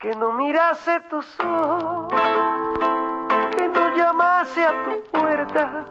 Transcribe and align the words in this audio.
que 0.00 0.14
no 0.16 0.32
mirase 0.32 0.98
tus 1.10 1.26
ojos, 1.40 2.08
que 3.54 3.68
no 3.68 3.94
llamase 3.94 4.64
a 4.64 4.72
tu 4.84 5.10
puerta, 5.12 5.84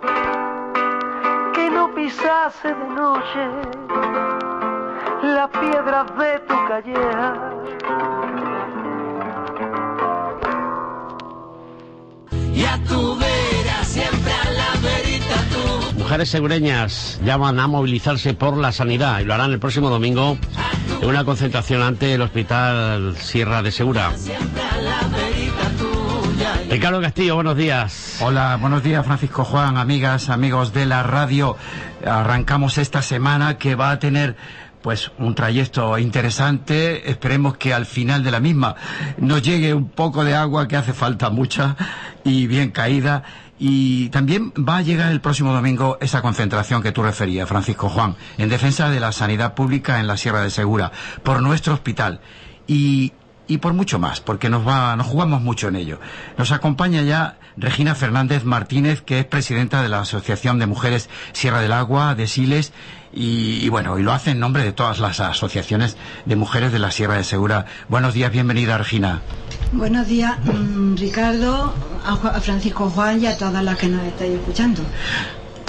que 1.53 1.69
no 1.69 1.93
pisase 1.93 2.69
de 2.69 2.87
noche 2.87 3.47
la 5.21 5.47
piedra 5.51 6.05
de 6.05 6.39
tu 6.39 6.55
calleja. 6.67 7.53
Y 12.51 12.65
a 12.65 12.83
tu 12.85 13.15
vera, 13.15 13.83
siempre 13.83 14.33
a 14.33 14.51
la 14.51 14.71
verita 14.81 15.35
tú. 15.51 15.99
Mujeres 15.99 16.29
segureñas 16.29 17.21
llaman 17.23 17.59
a 17.59 17.67
movilizarse 17.67 18.33
por 18.33 18.57
la 18.57 18.71
sanidad 18.71 19.19
y 19.19 19.25
lo 19.25 19.35
harán 19.35 19.51
el 19.51 19.59
próximo 19.59 19.91
domingo 19.91 20.35
en 21.01 21.07
una 21.07 21.23
concentración 21.23 21.81
ante 21.81 22.13
el 22.13 22.21
Hospital 22.21 23.15
Sierra 23.17 23.61
de 23.61 23.71
Segura. 23.71 24.11
Ricardo 26.69 27.01
Castillo, 27.01 27.35
buenos 27.35 27.57
días. 27.57 28.17
Hola, 28.21 28.57
buenos 28.59 28.83
días 28.83 29.05
Francisco 29.05 29.43
Juan, 29.43 29.77
amigas, 29.77 30.29
amigos 30.29 30.73
de 30.73 30.85
la 30.85 31.03
radio. 31.03 31.57
Arrancamos 32.05 32.77
esta 32.77 33.01
semana 33.01 33.57
que 33.57 33.75
va 33.75 33.91
a 33.91 33.99
tener 33.99 34.35
pues 34.81 35.11
un 35.17 35.35
trayecto 35.35 35.97
interesante. 35.97 37.09
Esperemos 37.09 37.57
que 37.57 37.73
al 37.73 37.85
final 37.85 38.23
de 38.23 38.31
la 38.31 38.39
misma 38.39 38.75
nos 39.17 39.41
llegue 39.41 39.73
un 39.73 39.89
poco 39.89 40.23
de 40.23 40.35
agua 40.35 40.67
que 40.67 40.77
hace 40.77 40.93
falta 40.93 41.29
mucha 41.29 41.75
y 42.23 42.47
bien 42.47 42.71
caída. 42.71 43.23
Y 43.59 44.09
también 44.09 44.53
va 44.57 44.77
a 44.77 44.81
llegar 44.81 45.11
el 45.11 45.21
próximo 45.21 45.53
domingo 45.53 45.97
esa 45.99 46.21
concentración 46.21 46.81
que 46.81 46.93
tú 46.93 47.03
referías, 47.03 47.47
Francisco 47.47 47.89
Juan, 47.89 48.15
en 48.37 48.49
defensa 48.49 48.89
de 48.89 49.01
la 49.01 49.11
sanidad 49.11 49.53
pública 49.53 49.99
en 49.99 50.07
la 50.07 50.17
Sierra 50.17 50.41
de 50.41 50.49
Segura, 50.49 50.91
por 51.23 51.41
nuestro 51.41 51.73
hospital. 51.73 52.21
Y 52.67 53.11
y 53.49 53.57
por 53.57 53.73
mucho 53.73 53.97
más, 53.97 54.21
porque 54.21 54.47
nos 54.47 54.65
va, 54.65 54.95
nos 54.95 55.07
jugamos 55.07 55.41
mucho 55.41 55.67
en 55.69 55.75
ello. 55.75 55.99
Nos 56.37 56.51
acompaña 56.51 57.01
ya 57.01 57.39
Regina 57.57 57.95
Fernández 57.95 58.43
Martínez, 58.43 59.01
que 59.01 59.19
es 59.19 59.25
presidenta 59.25 59.81
de 59.81 59.89
la 59.89 60.01
Asociación 60.01 60.59
de 60.59 60.67
Mujeres 60.67 61.09
Sierra 61.33 61.59
del 61.59 61.73
Agua 61.73 62.13
de 62.13 62.27
Siles, 62.27 62.71
y, 63.13 63.63
y 63.63 63.69
bueno, 63.69 63.97
y 63.97 64.03
lo 64.03 64.11
hace 64.11 64.31
en 64.31 64.39
nombre 64.39 64.63
de 64.63 64.71
todas 64.71 64.99
las 64.99 65.19
asociaciones 65.19 65.97
de 66.25 66.35
mujeres 66.35 66.71
de 66.71 66.79
la 66.79 66.91
Sierra 66.91 67.15
de 67.15 67.23
Segura. 67.23 67.65
Buenos 67.87 68.13
días, 68.13 68.31
bienvenida 68.31 68.77
Regina. 68.77 69.21
Buenos 69.71 70.07
días, 70.07 70.37
mm, 70.45 70.95
Ricardo, 70.95 71.73
a, 72.05 72.41
Francisco 72.41 72.89
Juan 72.89 73.21
y 73.21 73.27
a 73.27 73.37
todas 73.37 73.63
las 73.63 73.77
que 73.77 73.87
nos 73.87 74.03
estáis 74.03 74.33
escuchando. 74.33 74.81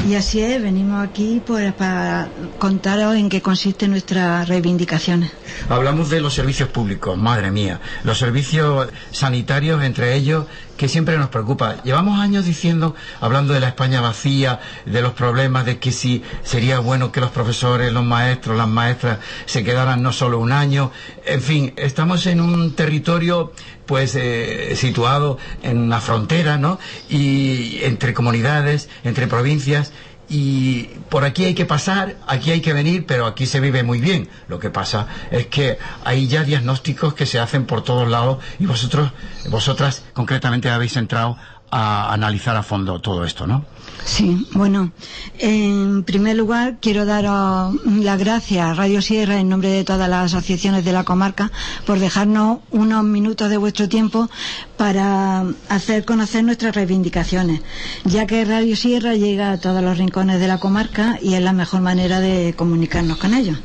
Y 0.09 0.15
así 0.15 0.41
es, 0.41 0.63
venimos 0.63 1.07
aquí 1.07 1.43
pues, 1.47 1.75
para 1.75 2.29
contaros 2.59 3.17
en 3.17 3.29
qué 3.29 3.43
consisten 3.43 3.91
nuestras 3.91 4.49
reivindicaciones. 4.49 5.31
Hablamos 5.69 6.09
de 6.09 6.23
los 6.23 6.33
servicios 6.33 6.71
públicos, 6.71 7.19
madre 7.19 7.51
mía, 7.51 7.81
los 8.05 8.19
servicios 8.19 8.89
sanitarios 9.11 9.83
entre 9.83 10.15
ellos 10.15 10.47
que 10.81 10.89
siempre 10.89 11.19
nos 11.19 11.28
preocupa. 11.28 11.83
Llevamos 11.83 12.19
años 12.19 12.47
diciendo, 12.47 12.95
hablando 13.20 13.53
de 13.53 13.61
la 13.61 13.69
España 13.69 14.00
vacía, 14.00 14.61
de 14.87 15.03
los 15.03 15.12
problemas 15.12 15.67
de 15.67 15.78
que 15.78 15.92
si 15.92 16.22
sería 16.42 16.78
bueno 16.78 17.12
que 17.12 17.20
los 17.20 17.28
profesores, 17.28 17.92
los 17.92 18.03
maestros, 18.03 18.56
las 18.56 18.67
maestras 18.67 19.19
se 19.45 19.62
quedaran 19.62 20.03
no 20.03 20.11
solo 20.11 20.39
un 20.39 20.53
año. 20.53 20.91
En 21.27 21.42
fin, 21.42 21.75
estamos 21.77 22.25
en 22.25 22.41
un 22.41 22.75
territorio 22.75 23.53
pues 23.84 24.14
eh, 24.14 24.72
situado 24.75 25.37
en 25.62 25.77
una 25.77 26.00
frontera, 26.00 26.56
¿no? 26.56 26.78
Y 27.11 27.81
entre 27.83 28.15
comunidades, 28.15 28.89
entre 29.05 29.27
provincias 29.27 29.92
y 30.31 30.84
por 31.09 31.25
aquí 31.25 31.45
hay 31.45 31.55
que 31.55 31.67
pasar, 31.67 32.17
aquí 32.28 32.53
hay 32.53 32.61
que 32.61 32.73
venir, 32.73 33.05
pero 33.05 33.27
aquí 33.27 33.47
se 33.47 33.59
vive 33.59 33.83
muy 33.83 34.00
bien. 34.00 34.28
Lo 34.47 34.61
que 34.61 34.70
pasa 34.70 35.09
es 35.33 35.48
que 35.48 35.77
hay 36.05 36.28
ya 36.28 36.45
diagnósticos 36.45 37.14
que 37.14 37.27
se 37.27 37.41
hacen 37.41 37.67
por 37.67 37.83
todos 37.83 38.09
lados 38.09 38.39
y 38.61 38.67
vosotros, 38.67 39.11
vosotras 39.50 40.05
concretamente 40.14 40.70
habéis 40.70 40.97
entrado 40.97 41.37
a 41.72 42.12
analizar 42.12 42.56
a 42.56 42.62
fondo 42.62 43.00
todo 43.00 43.25
esto, 43.25 43.47
¿no? 43.47 43.64
Sí, 44.05 44.47
bueno, 44.53 44.92
en 45.41 46.05
primer 46.05 46.37
lugar 46.37 46.77
quiero 46.81 47.06
daros 47.06 47.75
las 47.84 48.19
gracias 48.19 48.67
a 48.67 48.75
Radio 48.75 49.01
Sierra 49.01 49.41
en 49.41 49.49
nombre 49.49 49.71
de 49.71 49.84
todas 49.84 50.09
las 50.09 50.33
asociaciones 50.33 50.84
de 50.84 50.93
la 50.93 51.05
comarca 51.05 51.51
por 51.87 51.99
dejarnos 51.99 52.59
unos 52.71 53.05
minutos 53.05 53.49
de 53.49 53.56
vuestro 53.56 53.89
tiempo 53.89 54.29
para 54.77 55.45
hacer 55.69 56.05
conocer 56.05 56.45
nuestras 56.45 56.75
reivindicaciones, 56.75 57.62
ya 58.05 58.27
que 58.27 58.45
Radio 58.45 58.77
Sierra 58.77 59.15
llega 59.15 59.53
a 59.53 59.59
todos 59.59 59.83
los 59.83 59.99
rincones 59.99 60.41
de 60.41 60.49
la 60.49 60.59
comarca 60.59 61.19
y 61.21 61.34
es 61.34 61.43
la 61.43 61.53
mejor 61.53 61.81
manera 61.81 62.21
de 62.21 62.55
comunicarnos 62.56 63.17
con 63.19 63.34
ellos. 63.34 63.59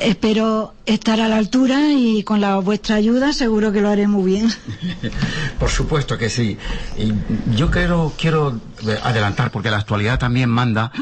Espero 0.00 0.74
estar 0.86 1.20
a 1.20 1.28
la 1.28 1.36
altura 1.36 1.92
y 1.92 2.22
con 2.22 2.40
la 2.40 2.58
vuestra 2.58 2.96
ayuda 2.96 3.32
seguro 3.32 3.72
que 3.72 3.80
lo 3.80 3.88
haré 3.88 4.06
muy 4.06 4.24
bien. 4.24 4.52
Por 5.58 5.70
supuesto 5.70 6.18
que 6.18 6.28
sí. 6.28 6.58
Yo 7.54 7.70
quiero, 7.70 8.12
quiero 8.18 8.60
adelantar, 9.02 9.50
porque 9.50 9.70
la 9.70 9.78
actualidad 9.78 10.18
también 10.18 10.50
manda. 10.50 10.92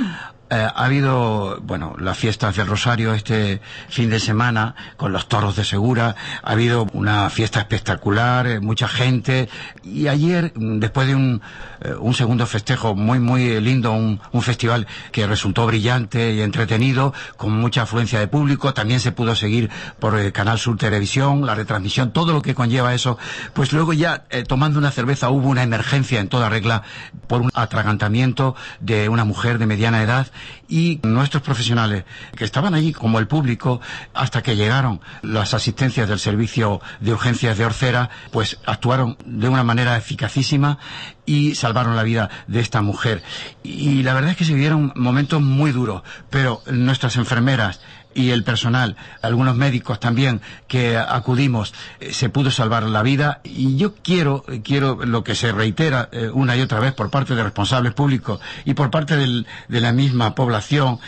Eh, 0.52 0.54
ha 0.54 0.84
habido, 0.84 1.60
bueno, 1.62 1.96
las 1.98 2.18
fiestas 2.18 2.54
del 2.56 2.66
Rosario 2.66 3.14
este 3.14 3.62
fin 3.88 4.10
de 4.10 4.20
semana 4.20 4.74
con 4.98 5.10
los 5.10 5.26
toros 5.26 5.56
de 5.56 5.64
Segura. 5.64 6.14
Ha 6.42 6.50
habido 6.50 6.86
una 6.92 7.30
fiesta 7.30 7.60
espectacular, 7.60 8.46
eh, 8.46 8.60
mucha 8.60 8.86
gente. 8.86 9.48
Y 9.82 10.08
ayer, 10.08 10.52
mm, 10.54 10.78
después 10.78 11.06
de 11.06 11.14
un, 11.14 11.40
eh, 11.80 11.94
un 11.98 12.12
segundo 12.12 12.44
festejo 12.44 12.94
muy, 12.94 13.18
muy 13.18 13.62
lindo, 13.62 13.92
un, 13.92 14.20
un 14.30 14.42
festival 14.42 14.86
que 15.10 15.26
resultó 15.26 15.66
brillante 15.66 16.34
y 16.34 16.42
entretenido, 16.42 17.14
con 17.38 17.52
mucha 17.52 17.82
afluencia 17.84 18.20
de 18.20 18.28
público, 18.28 18.74
también 18.74 19.00
se 19.00 19.10
pudo 19.10 19.34
seguir 19.34 19.70
por 20.00 20.18
el 20.18 20.32
Canal 20.32 20.58
Sur 20.58 20.76
Televisión, 20.76 21.46
la 21.46 21.54
retransmisión, 21.54 22.12
todo 22.12 22.34
lo 22.34 22.42
que 22.42 22.54
conlleva 22.54 22.92
eso. 22.92 23.16
Pues 23.54 23.72
luego 23.72 23.94
ya, 23.94 24.24
tomando 24.48 24.78
una 24.78 24.90
cerveza, 24.90 25.30
hubo 25.30 25.48
una 25.48 25.62
emergencia 25.62 26.20
en 26.20 26.28
toda 26.28 26.50
regla 26.50 26.82
por 27.26 27.40
un 27.40 27.50
atragantamiento 27.54 28.54
de 28.80 29.08
una 29.08 29.24
mujer 29.24 29.56
de 29.56 29.64
mediana 29.64 30.02
edad 30.02 30.26
y 30.68 31.00
nuestros 31.02 31.42
profesionales 31.42 32.04
que 32.36 32.44
estaban 32.44 32.74
allí 32.74 32.92
como 32.92 33.18
el 33.18 33.26
público 33.26 33.80
hasta 34.14 34.42
que 34.42 34.56
llegaron 34.56 35.00
las 35.22 35.54
asistencias 35.54 36.08
del 36.08 36.18
servicio 36.18 36.80
de 37.00 37.12
urgencias 37.12 37.58
de 37.58 37.64
Orcera 37.64 38.10
pues 38.30 38.58
actuaron 38.66 39.16
de 39.24 39.48
una 39.48 39.64
manera 39.64 39.96
eficacísima 39.96 40.78
y 41.26 41.54
salvaron 41.54 41.94
la 41.96 42.02
vida 42.02 42.30
de 42.48 42.60
esta 42.60 42.82
mujer. 42.82 43.22
Y 43.62 44.02
la 44.02 44.12
verdad 44.14 44.32
es 44.32 44.36
que 44.36 44.44
se 44.44 44.54
vivieron 44.54 44.92
momentos 44.96 45.40
muy 45.40 45.72
duros 45.72 46.02
pero 46.30 46.62
nuestras 46.66 47.16
enfermeras 47.16 47.80
y 48.14 48.30
el 48.30 48.44
personal, 48.44 48.96
algunos 49.22 49.56
médicos 49.56 50.00
también 50.00 50.40
que 50.68 50.96
acudimos, 50.96 51.74
eh, 52.00 52.12
se 52.12 52.28
pudo 52.28 52.50
salvar 52.50 52.82
la 52.84 53.02
vida 53.02 53.40
y 53.44 53.76
yo 53.76 53.94
quiero, 53.94 54.44
quiero 54.64 55.04
lo 55.04 55.24
que 55.24 55.34
se 55.34 55.52
reitera 55.52 56.08
eh, 56.12 56.30
una 56.32 56.56
y 56.56 56.60
otra 56.60 56.80
vez 56.80 56.92
por 56.92 57.10
parte 57.10 57.34
de 57.34 57.42
responsables 57.42 57.94
públicos 57.94 58.40
y 58.64 58.74
por 58.74 58.90
parte 58.90 59.16
del- 59.16 59.46
de 59.68 59.80
la 59.80 59.92
misma 59.92 60.34
población 60.34 60.98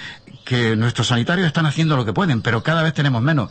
que 0.45 0.77
nuestros 0.77 1.09
sanitarios 1.09 1.47
están 1.47 1.67
haciendo 1.67 1.97
lo 1.97 2.05
que 2.05 2.13
pueden, 2.13 2.43
pero 2.43 2.63
cada 2.63 2.83
vez 2.83 2.93
tenemos 2.95 3.23
menos. 3.23 3.51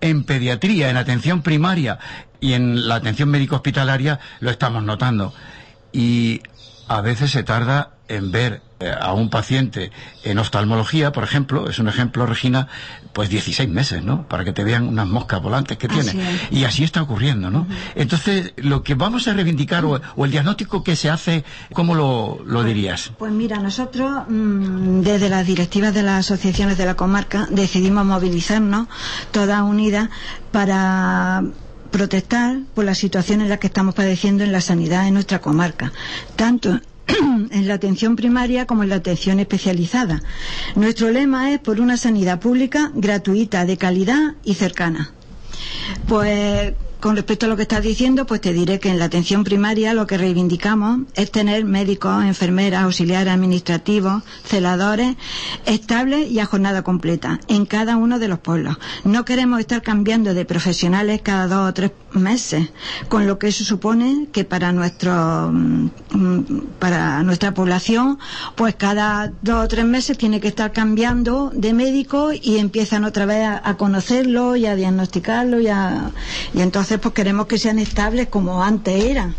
En 0.00 0.24
pediatría, 0.24 0.90
en 0.90 0.96
atención 0.96 1.42
primaria 1.42 1.98
y 2.40 2.52
en 2.54 2.88
la 2.88 2.96
atención 2.96 3.30
médico 3.30 3.56
hospitalaria 3.56 4.20
lo 4.40 4.50
estamos 4.50 4.82
notando. 4.82 5.32
Y 5.92 6.42
a 6.88 7.00
veces 7.00 7.30
se 7.30 7.42
tarda 7.42 7.90
en 8.08 8.30
ver 8.30 8.62
eh, 8.80 8.92
a 9.00 9.14
un 9.14 9.30
paciente 9.30 9.90
en 10.24 10.38
oftalmología, 10.38 11.12
por 11.12 11.24
ejemplo, 11.24 11.68
es 11.70 11.78
un 11.78 11.88
ejemplo, 11.88 12.26
Regina, 12.26 12.68
pues 13.12 13.30
16 13.30 13.68
meses, 13.68 14.02
¿no? 14.04 14.28
Para 14.28 14.44
que 14.44 14.52
te 14.52 14.62
vean 14.64 14.86
unas 14.86 15.06
moscas 15.06 15.40
volantes 15.40 15.78
que 15.78 15.88
tiene. 15.88 16.10
Así. 16.10 16.20
Y 16.50 16.64
así 16.64 16.84
está 16.84 17.00
ocurriendo, 17.00 17.50
¿no? 17.50 17.66
Entonces, 17.94 18.52
lo 18.56 18.82
que 18.82 18.94
vamos 18.94 19.26
a 19.26 19.32
reivindicar 19.32 19.84
o, 19.84 20.00
o 20.16 20.24
el 20.24 20.30
diagnóstico 20.30 20.82
que 20.84 20.96
se 20.96 21.08
hace, 21.08 21.44
¿cómo 21.72 21.94
lo, 21.94 22.40
lo 22.44 22.62
dirías? 22.62 23.12
Pues 23.16 23.32
mira, 23.32 23.58
nosotros 23.58 24.24
mm, 24.28 25.00
desde 25.00 25.30
las 25.30 25.46
directivas 25.46 25.94
de 25.94 26.02
las 26.02 26.26
asociaciones 26.30 26.76
de 26.76 26.86
la 26.86 26.94
comarca 26.94 27.46
decidimos 27.50 28.04
movilizarnos 28.04 28.88
todas 29.30 29.62
unidas 29.62 30.10
para 30.50 31.42
protestar 31.94 32.58
por 32.74 32.84
la 32.84 32.96
situación 32.96 33.40
en 33.40 33.48
la 33.48 33.58
que 33.58 33.68
estamos 33.68 33.94
padeciendo 33.94 34.42
en 34.42 34.50
la 34.50 34.60
sanidad 34.60 35.06
en 35.06 35.14
nuestra 35.14 35.40
comarca, 35.40 35.92
tanto 36.34 36.80
en 37.06 37.68
la 37.68 37.74
atención 37.74 38.16
primaria 38.16 38.66
como 38.66 38.82
en 38.82 38.88
la 38.88 38.96
atención 38.96 39.38
especializada. 39.38 40.20
Nuestro 40.74 41.12
lema 41.12 41.52
es 41.52 41.60
por 41.60 41.80
una 41.80 41.96
sanidad 41.96 42.40
pública 42.40 42.90
gratuita, 42.96 43.64
de 43.64 43.76
calidad 43.76 44.34
y 44.42 44.54
cercana. 44.54 45.12
Pues 46.08 46.72
con 47.04 47.16
respecto 47.16 47.44
a 47.44 47.50
lo 47.50 47.56
que 47.56 47.64
estás 47.64 47.82
diciendo, 47.82 48.24
pues 48.24 48.40
te 48.40 48.54
diré 48.54 48.80
que 48.80 48.88
en 48.88 48.98
la 48.98 49.04
atención 49.04 49.44
primaria 49.44 49.92
lo 49.92 50.06
que 50.06 50.16
reivindicamos 50.16 51.00
es 51.16 51.30
tener 51.30 51.66
médicos, 51.66 52.24
enfermeras, 52.24 52.84
auxiliares 52.84 53.30
administrativos, 53.30 54.22
celadores 54.42 55.14
estables 55.66 56.30
y 56.30 56.38
a 56.38 56.46
jornada 56.46 56.80
completa 56.82 57.40
en 57.48 57.66
cada 57.66 57.98
uno 57.98 58.18
de 58.18 58.28
los 58.28 58.38
pueblos. 58.38 58.78
No 59.04 59.26
queremos 59.26 59.60
estar 59.60 59.82
cambiando 59.82 60.32
de 60.32 60.46
profesionales 60.46 61.20
cada 61.22 61.46
dos 61.46 61.68
o 61.68 61.74
tres 61.74 61.90
meses, 62.14 62.70
con 63.10 63.26
lo 63.26 63.38
que 63.38 63.48
eso 63.48 63.64
supone 63.64 64.28
que 64.32 64.44
para 64.44 64.72
nuestro 64.72 65.50
mm, 65.52 65.88
para 66.78 67.22
nuestra 67.22 67.52
población, 67.52 68.18
pues 68.54 68.76
cada 68.76 69.30
dos 69.42 69.64
o 69.64 69.68
tres 69.68 69.84
meses 69.84 70.16
tiene 70.16 70.40
que 70.40 70.48
estar 70.48 70.72
cambiando 70.72 71.50
de 71.52 71.74
médico 71.74 72.30
y 72.32 72.56
empiezan 72.58 73.04
otra 73.04 73.26
vez 73.26 73.44
a, 73.44 73.60
a 73.68 73.76
conocerlo 73.76 74.56
y 74.56 74.64
a 74.64 74.74
diagnosticarlo 74.74 75.60
y, 75.60 75.68
a- 75.68 76.10
y 76.54 76.60
entonces 76.62 76.93
entonces 76.94 77.10
pues 77.10 77.14
queremos 77.14 77.46
que 77.46 77.58
sean 77.58 77.78
estables 77.80 78.28
como 78.28 78.62
antes 78.62 79.04
eran. 79.04 79.34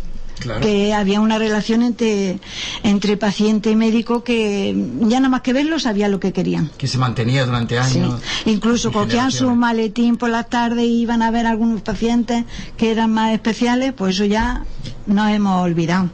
que 0.60 0.92
había 0.92 1.22
una 1.22 1.38
relación 1.38 1.80
entre, 1.82 2.38
entre 2.82 3.16
paciente 3.16 3.70
y 3.70 3.76
médico 3.76 4.22
que 4.22 4.74
ya 5.00 5.18
nada 5.20 5.30
más 5.30 5.40
que 5.40 5.54
verlo 5.54 5.78
sabía 5.78 6.08
lo 6.08 6.20
que 6.20 6.34
querían. 6.34 6.70
Que 6.76 6.86
se 6.86 6.98
mantenía 6.98 7.46
durante 7.46 7.78
años. 7.78 8.20
Incluso 8.44 8.92
cogían 8.92 9.32
su 9.32 9.48
maletín 9.54 10.18
por 10.18 10.28
la 10.28 10.44
tarde 10.44 10.84
y 10.84 11.00
iban 11.00 11.22
a 11.22 11.30
ver 11.30 11.46
algunos 11.46 11.80
pacientes 11.80 12.44
que 12.76 12.90
eran 12.90 13.10
más 13.10 13.32
especiales, 13.32 13.94
pues 13.94 14.16
eso 14.16 14.26
ya 14.26 14.66
nos 15.06 15.30
hemos 15.30 15.62
olvidado. 15.62 16.10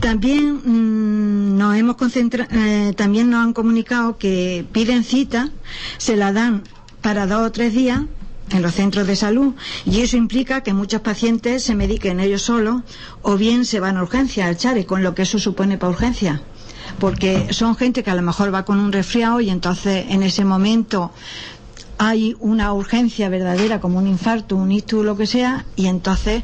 También 0.00 0.62
mm, 0.64 1.58
nos 1.58 1.76
hemos 1.76 1.96
concentrado, 1.96 2.48
eh, 2.52 2.94
también 2.96 3.28
nos 3.28 3.44
han 3.44 3.52
comunicado 3.52 4.16
que 4.16 4.64
piden 4.72 5.04
cita, 5.04 5.50
se 5.98 6.16
la 6.16 6.32
dan 6.32 6.62
para 7.02 7.26
dos 7.26 7.46
o 7.46 7.52
tres 7.52 7.74
días 7.74 8.00
en 8.54 8.62
los 8.62 8.74
centros 8.74 9.06
de 9.06 9.16
salud 9.16 9.54
y 9.84 10.00
eso 10.00 10.16
implica 10.16 10.62
que 10.62 10.72
muchos 10.72 11.00
pacientes 11.00 11.62
se 11.62 11.74
mediquen 11.74 12.20
ellos 12.20 12.42
solos 12.42 12.82
o 13.22 13.36
bien 13.36 13.64
se 13.64 13.80
van 13.80 13.96
a 13.96 14.02
urgencia 14.02 14.46
al 14.46 14.56
chare 14.56 14.86
con 14.86 15.02
lo 15.02 15.14
que 15.14 15.22
eso 15.22 15.38
supone 15.38 15.78
para 15.78 15.90
urgencia. 15.90 16.42
Porque 16.98 17.48
son 17.52 17.76
gente 17.76 18.02
que 18.02 18.10
a 18.10 18.14
lo 18.14 18.22
mejor 18.22 18.52
va 18.54 18.64
con 18.64 18.78
un 18.78 18.92
resfriado 18.92 19.40
y 19.40 19.50
entonces 19.50 20.06
en 20.08 20.22
ese 20.22 20.44
momento 20.44 21.12
hay 21.98 22.36
una 22.40 22.72
urgencia 22.72 23.28
verdadera 23.28 23.80
como 23.80 23.98
un 23.98 24.06
infarto, 24.06 24.56
un 24.56 24.72
ictus, 24.72 25.04
lo 25.04 25.16
que 25.16 25.26
sea, 25.26 25.66
y 25.76 25.86
entonces 25.86 26.42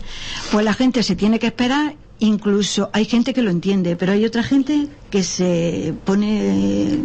pues 0.52 0.64
la 0.64 0.72
gente 0.72 1.02
se 1.02 1.16
tiene 1.16 1.38
que 1.38 1.48
esperar 1.48 1.96
incluso 2.20 2.90
hay 2.92 3.04
gente 3.04 3.32
que 3.32 3.42
lo 3.42 3.50
entiende, 3.50 3.96
pero 3.96 4.12
hay 4.12 4.24
otra 4.24 4.42
gente 4.42 4.88
que 5.10 5.22
se 5.22 5.94
pone, 6.04 6.98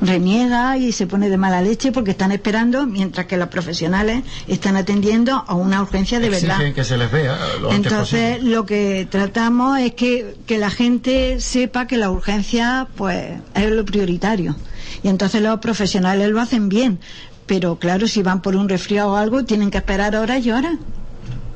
reniega 0.00 0.78
y 0.78 0.92
se 0.92 1.06
pone 1.06 1.28
de 1.28 1.36
mala 1.36 1.60
leche 1.60 1.92
porque 1.92 2.12
están 2.12 2.32
esperando 2.32 2.86
mientras 2.86 3.26
que 3.26 3.36
los 3.36 3.48
profesionales 3.48 4.22
están 4.46 4.76
atendiendo 4.76 5.44
a 5.46 5.54
una 5.54 5.82
urgencia 5.82 6.20
de 6.20 6.30
verdad. 6.30 6.72
que 6.72 6.84
se 6.84 6.96
les 6.96 7.10
vea. 7.10 7.38
Entonces, 7.70 8.42
lo 8.42 8.64
que 8.64 9.06
tratamos 9.10 9.78
es 9.80 9.94
que, 9.94 10.36
que 10.46 10.58
la 10.58 10.70
gente 10.70 11.40
sepa 11.40 11.86
que 11.86 11.96
la 11.96 12.10
urgencia, 12.10 12.88
pues, 12.96 13.40
es 13.54 13.70
lo 13.70 13.84
prioritario. 13.84 14.56
Y 15.02 15.08
entonces 15.08 15.42
los 15.42 15.58
profesionales 15.60 16.28
lo 16.30 16.40
hacen 16.40 16.68
bien. 16.68 16.98
Pero 17.46 17.76
claro, 17.76 18.06
si 18.06 18.22
van 18.22 18.42
por 18.42 18.54
un 18.54 18.68
resfriado 18.68 19.12
o 19.12 19.16
algo, 19.16 19.44
tienen 19.44 19.70
que 19.70 19.78
esperar 19.78 20.14
horas 20.14 20.46
y 20.46 20.52
horas 20.52 20.74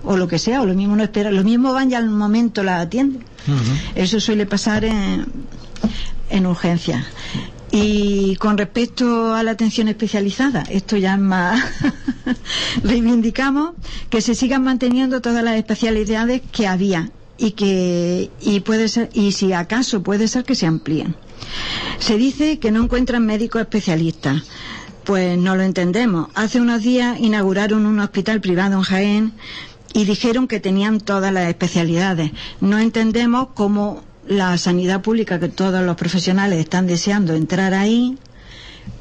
o 0.05 0.17
lo 0.17 0.29
que 0.29 0.39
sea, 0.39 0.63
o 0.63 0.67
lo 0.67 0.75
mismo 0.75 0.97
no 0.97 1.03
espera, 1.03 1.31
lo 1.31 1.45
mismo 1.45 1.73
van 1.73 1.91
ya 1.91 1.99
al 1.99 2.09
momento 2.09 2.63
la 2.63 2.81
atienden. 2.81 3.25
Eso 3.95 4.21
suele 4.21 4.47
pasar 4.47 4.85
en, 4.85 5.27
en 6.31 6.47
urgencia. 6.47 7.07
Y 7.71 8.37
con 8.37 8.57
respecto 8.57 9.35
a 9.35 9.43
la 9.43 9.51
atención 9.51 9.89
especializada, 9.89 10.63
esto 10.71 10.97
ya 10.97 11.15
es 11.15 11.21
más 11.21 11.61
reivindicamos 12.85 13.73
que 14.11 14.21
se 14.21 14.37
sigan 14.37 14.63
manteniendo 14.63 15.21
todas 15.21 15.43
las 15.43 15.57
especialidades 15.57 16.41
que 16.53 16.69
había 16.69 17.11
y 17.37 17.51
que 17.51 18.31
y 18.41 18.61
puede 18.61 18.87
ser 18.89 19.11
y 19.13 19.33
si 19.33 19.53
acaso 19.53 20.05
puede 20.05 20.29
ser 20.29 20.45
que 20.45 20.55
se 20.55 20.67
amplíen. 20.67 21.17
Se 21.99 22.17
dice 22.17 22.61
que 22.61 22.71
no 22.71 22.85
encuentran 22.85 23.27
médicos 23.27 23.63
especialistas. 23.63 24.43
Pues 25.05 25.37
no 25.37 25.55
lo 25.55 25.63
entendemos. 25.63 26.29
Hace 26.35 26.61
unos 26.61 26.81
días 26.83 27.19
inauguraron 27.21 27.85
un 27.85 28.01
hospital 28.01 28.41
privado 28.41 28.77
en 28.77 28.83
Jaén 28.83 29.33
y 29.95 30.05
dijeron 30.05 30.47
que 30.49 30.61
tenían 30.61 31.01
todas 31.01 31.33
las 31.33 31.49
especialidades. 31.49 32.33
No 32.61 32.79
entendemos 32.79 33.49
cómo 33.55 34.03
la 34.27 34.59
sanidad 34.59 35.01
pública, 35.01 35.39
que 35.39 35.49
todos 35.49 35.83
los 35.83 35.97
profesionales 35.97 36.59
están 36.59 36.87
deseando 36.87 37.35
entrar 37.35 37.73
ahí, 37.73 38.19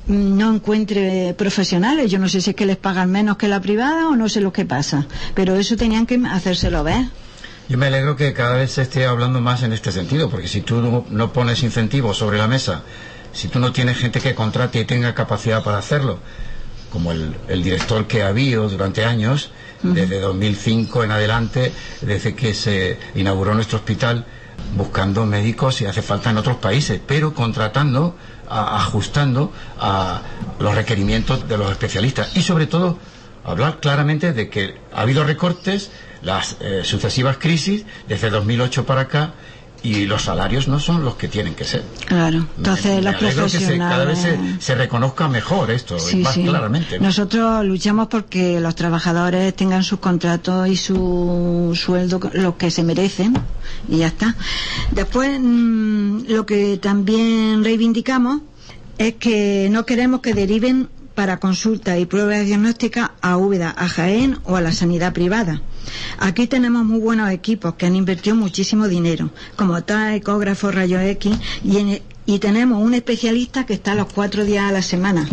no 0.07 0.53
encuentre 0.53 1.33
profesionales. 1.37 2.11
Yo 2.11 2.19
no 2.19 2.29
sé 2.29 2.41
si 2.41 2.51
es 2.51 2.55
que 2.55 2.65
les 2.65 2.77
pagan 2.77 3.11
menos 3.11 3.37
que 3.37 3.47
la 3.47 3.59
privada 3.59 4.07
o 4.07 4.15
no 4.15 4.29
sé 4.29 4.39
lo 4.39 4.53
que 4.53 4.65
pasa, 4.65 5.07
pero 5.33 5.55
eso 5.55 5.75
tenían 5.75 6.05
que 6.05 6.21
hacérselo 6.29 6.83
ver. 6.83 7.05
Yo 7.69 7.77
me 7.77 7.87
alegro 7.87 8.15
que 8.15 8.33
cada 8.33 8.57
vez 8.57 8.73
se 8.73 8.83
esté 8.83 9.05
hablando 9.05 9.41
más 9.41 9.63
en 9.63 9.73
este 9.73 9.91
sentido, 9.91 10.29
porque 10.29 10.47
si 10.47 10.61
tú 10.61 11.05
no, 11.09 11.33
pones 11.33 11.63
incentivos 11.63 12.17
sobre 12.17 12.37
la 12.37 12.47
mesa, 12.47 12.83
si 13.31 13.47
tú 13.47 13.59
no 13.59 13.71
tienes 13.71 13.97
gente 13.97 14.19
que 14.19 14.35
contrate 14.35 14.81
y 14.81 14.85
tenga 14.85 15.15
capacidad 15.15 15.63
para 15.63 15.77
hacerlo, 15.77 16.19
como 16.91 17.11
el, 17.11 17.35
el 17.47 17.63
director 17.63 18.05
que 18.05 18.21
ha 18.21 18.27
habido 18.27 18.69
durante 18.69 19.05
años, 19.05 19.49
desde 19.83 20.19
2005 20.19 21.03
en 21.03 21.11
adelante, 21.11 21.71
desde 22.01 22.33
que 22.35 22.53
se 22.53 22.97
inauguró 23.15 23.53
nuestro 23.53 23.77
hospital, 23.79 24.25
buscando 24.75 25.25
médicos 25.25 25.75
si 25.75 25.85
hace 25.85 26.01
falta 26.01 26.29
en 26.29 26.37
otros 26.37 26.57
países, 26.57 26.99
pero 27.05 27.33
contratando, 27.33 28.15
ajustando 28.49 29.51
a 29.79 30.21
los 30.59 30.75
requerimientos 30.75 31.47
de 31.47 31.57
los 31.57 31.71
especialistas. 31.71 32.35
Y 32.35 32.41
sobre 32.41 32.67
todo 32.67 32.97
hablar 33.43 33.79
claramente 33.79 34.33
de 34.33 34.49
que 34.49 34.75
ha 34.93 35.01
habido 35.01 35.23
recortes, 35.23 35.91
las 36.21 36.55
eh, 36.61 36.81
sucesivas 36.83 37.37
crisis 37.37 37.85
desde 38.07 38.29
2008 38.29 38.85
para 38.85 39.01
acá 39.01 39.33
y 39.83 40.05
los 40.05 40.23
salarios 40.23 40.69
no 40.69 40.79
son 40.79 41.03
los 41.03 41.15
que 41.15 41.27
tienen 41.27 41.55
que 41.55 41.65
ser. 41.65 41.83
Claro, 42.05 42.47
entonces 42.57 43.03
los 43.03 43.15
profesionales... 43.15 43.69
Que 43.69 43.77
cada 43.77 44.05
vez 44.05 44.19
se, 44.59 44.75
reconozca 44.75 45.27
mejor 45.27 45.71
esto, 45.71 45.97
más 46.21 46.35
claramente. 46.35 46.99
Nosotros 46.99 47.65
luchamos 47.65 48.07
porque 48.07 48.61
los 48.61 48.75
trabajadores 48.75 49.53
tengan 49.53 49.83
sus 49.83 49.99
contratos 49.99 50.69
y 50.69 50.77
su 50.77 51.77
sueldo, 51.79 52.21
lo 52.31 52.57
que 52.57 52.71
se 52.71 52.83
merecen, 52.83 53.37
y 53.89 53.97
ya 53.97 54.07
está. 54.07 54.35
Después, 54.91 55.37
mm, 55.39 56.27
lo 56.29 56.45
que 56.45 56.77
también 56.77 57.61
reivindicamos 57.63 58.41
es 58.97 59.15
que 59.15 59.67
no 59.69 59.85
queremos 59.85 60.21
que 60.21 60.33
deriven 60.33 60.87
para 61.13 61.39
consulta 61.39 61.97
y 61.99 62.05
pruebas 62.05 62.45
diagnósticas 62.45 63.11
a 63.21 63.37
Úbeda, 63.37 63.73
a 63.77 63.87
Jaén 63.89 64.39
o 64.45 64.55
a 64.55 64.61
la 64.61 64.71
sanidad 64.71 65.11
privada. 65.11 65.61
Aquí 66.19 66.47
tenemos 66.47 66.85
muy 66.85 66.99
buenos 66.99 67.29
equipos 67.31 67.75
que 67.75 67.85
han 67.85 67.95
invertido 67.95 68.35
muchísimo 68.35 68.87
dinero, 68.87 69.29
como 69.55 69.83
tal 69.83 70.15
ecógrafo, 70.15 70.71
rayo 70.71 70.99
X, 70.99 71.35
y, 71.63 72.01
y 72.25 72.39
tenemos 72.39 72.81
un 72.81 72.93
especialista 72.93 73.65
que 73.65 73.73
está 73.73 73.95
los 73.95 74.11
cuatro 74.11 74.45
días 74.45 74.69
a 74.69 74.71
la 74.71 74.81
semana. 74.81 75.27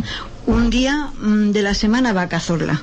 Un 0.47 0.71
día 0.71 1.11
mm, 1.21 1.51
de 1.53 1.63
la 1.63 1.75
semana 1.75 2.13
va 2.13 2.23
a 2.23 2.29
Cazorla. 2.29 2.83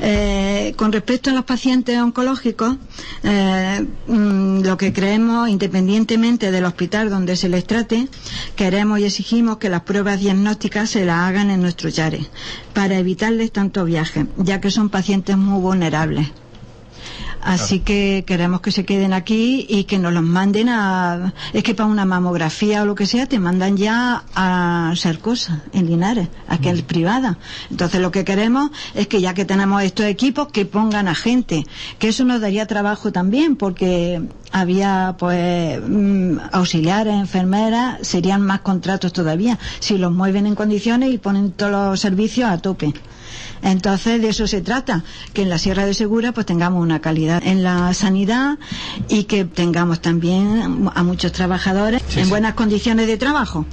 Eh, 0.00 0.74
con 0.76 0.92
respecto 0.92 1.30
a 1.30 1.32
los 1.32 1.44
pacientes 1.44 1.98
oncológicos, 1.98 2.76
eh, 3.22 3.86
mm, 4.06 4.62
lo 4.62 4.76
que 4.76 4.92
creemos, 4.92 5.48
independientemente 5.48 6.50
del 6.50 6.64
hospital 6.64 7.10
donde 7.10 7.36
se 7.36 7.48
les 7.48 7.64
trate, 7.66 8.08
queremos 8.56 8.98
y 8.98 9.04
exigimos 9.04 9.58
que 9.58 9.68
las 9.68 9.82
pruebas 9.82 10.20
diagnósticas 10.20 10.90
se 10.90 11.04
las 11.04 11.20
hagan 11.20 11.50
en 11.50 11.62
nuestros 11.62 11.94
yares, 11.94 12.26
para 12.72 12.98
evitarles 12.98 13.52
tanto 13.52 13.84
viaje, 13.84 14.26
ya 14.36 14.60
que 14.60 14.70
son 14.70 14.88
pacientes 14.88 15.36
muy 15.36 15.60
vulnerables. 15.60 16.28
Así 17.44 17.80
que 17.80 18.24
queremos 18.26 18.62
que 18.62 18.72
se 18.72 18.86
queden 18.86 19.12
aquí 19.12 19.66
y 19.68 19.84
que 19.84 19.98
nos 19.98 20.14
los 20.14 20.22
manden 20.22 20.70
a... 20.70 21.34
Es 21.52 21.62
que 21.62 21.74
para 21.74 21.88
una 21.88 22.06
mamografía 22.06 22.82
o 22.82 22.86
lo 22.86 22.94
que 22.94 23.06
sea 23.06 23.26
te 23.26 23.38
mandan 23.38 23.76
ya 23.76 24.24
a 24.34 24.90
hacer 24.90 25.18
cosas 25.18 25.58
en 25.74 25.86
Linares, 25.86 26.28
aquí 26.48 26.70
es 26.70 26.80
privada. 26.80 27.36
Entonces 27.70 28.00
lo 28.00 28.10
que 28.10 28.24
queremos 28.24 28.70
es 28.94 29.08
que 29.08 29.20
ya 29.20 29.34
que 29.34 29.44
tenemos 29.44 29.82
estos 29.82 30.06
equipos, 30.06 30.48
que 30.48 30.64
pongan 30.64 31.06
a 31.06 31.14
gente. 31.14 31.66
Que 31.98 32.08
eso 32.08 32.24
nos 32.24 32.40
daría 32.40 32.66
trabajo 32.66 33.12
también, 33.12 33.56
porque 33.56 34.22
había 34.50 35.16
pues 35.18 35.80
mm, 35.86 36.38
auxiliares, 36.50 37.14
enfermeras, 37.14 38.06
serían 38.06 38.40
más 38.40 38.60
contratos 38.60 39.12
todavía, 39.12 39.58
si 39.80 39.98
los 39.98 40.12
mueven 40.12 40.46
en 40.46 40.54
condiciones 40.54 41.12
y 41.12 41.18
ponen 41.18 41.52
todos 41.52 41.72
los 41.72 42.00
servicios 42.00 42.48
a 42.48 42.56
tope. 42.58 42.94
Entonces, 43.64 44.20
de 44.20 44.28
eso 44.28 44.46
se 44.46 44.60
trata, 44.60 45.02
que 45.32 45.42
en 45.42 45.48
la 45.48 45.58
Sierra 45.58 45.86
de 45.86 45.94
Segura 45.94 46.32
pues 46.32 46.44
tengamos 46.44 46.82
una 46.82 47.00
calidad 47.00 47.42
en 47.44 47.62
la 47.62 47.92
sanidad 47.94 48.58
y 49.08 49.24
que 49.24 49.46
tengamos 49.46 50.00
también 50.00 50.90
a 50.94 51.02
muchos 51.02 51.32
trabajadores 51.32 52.02
en 52.16 52.28
buenas 52.28 52.54
condiciones 52.54 53.06
de 53.06 53.16
trabajo. 53.16 53.64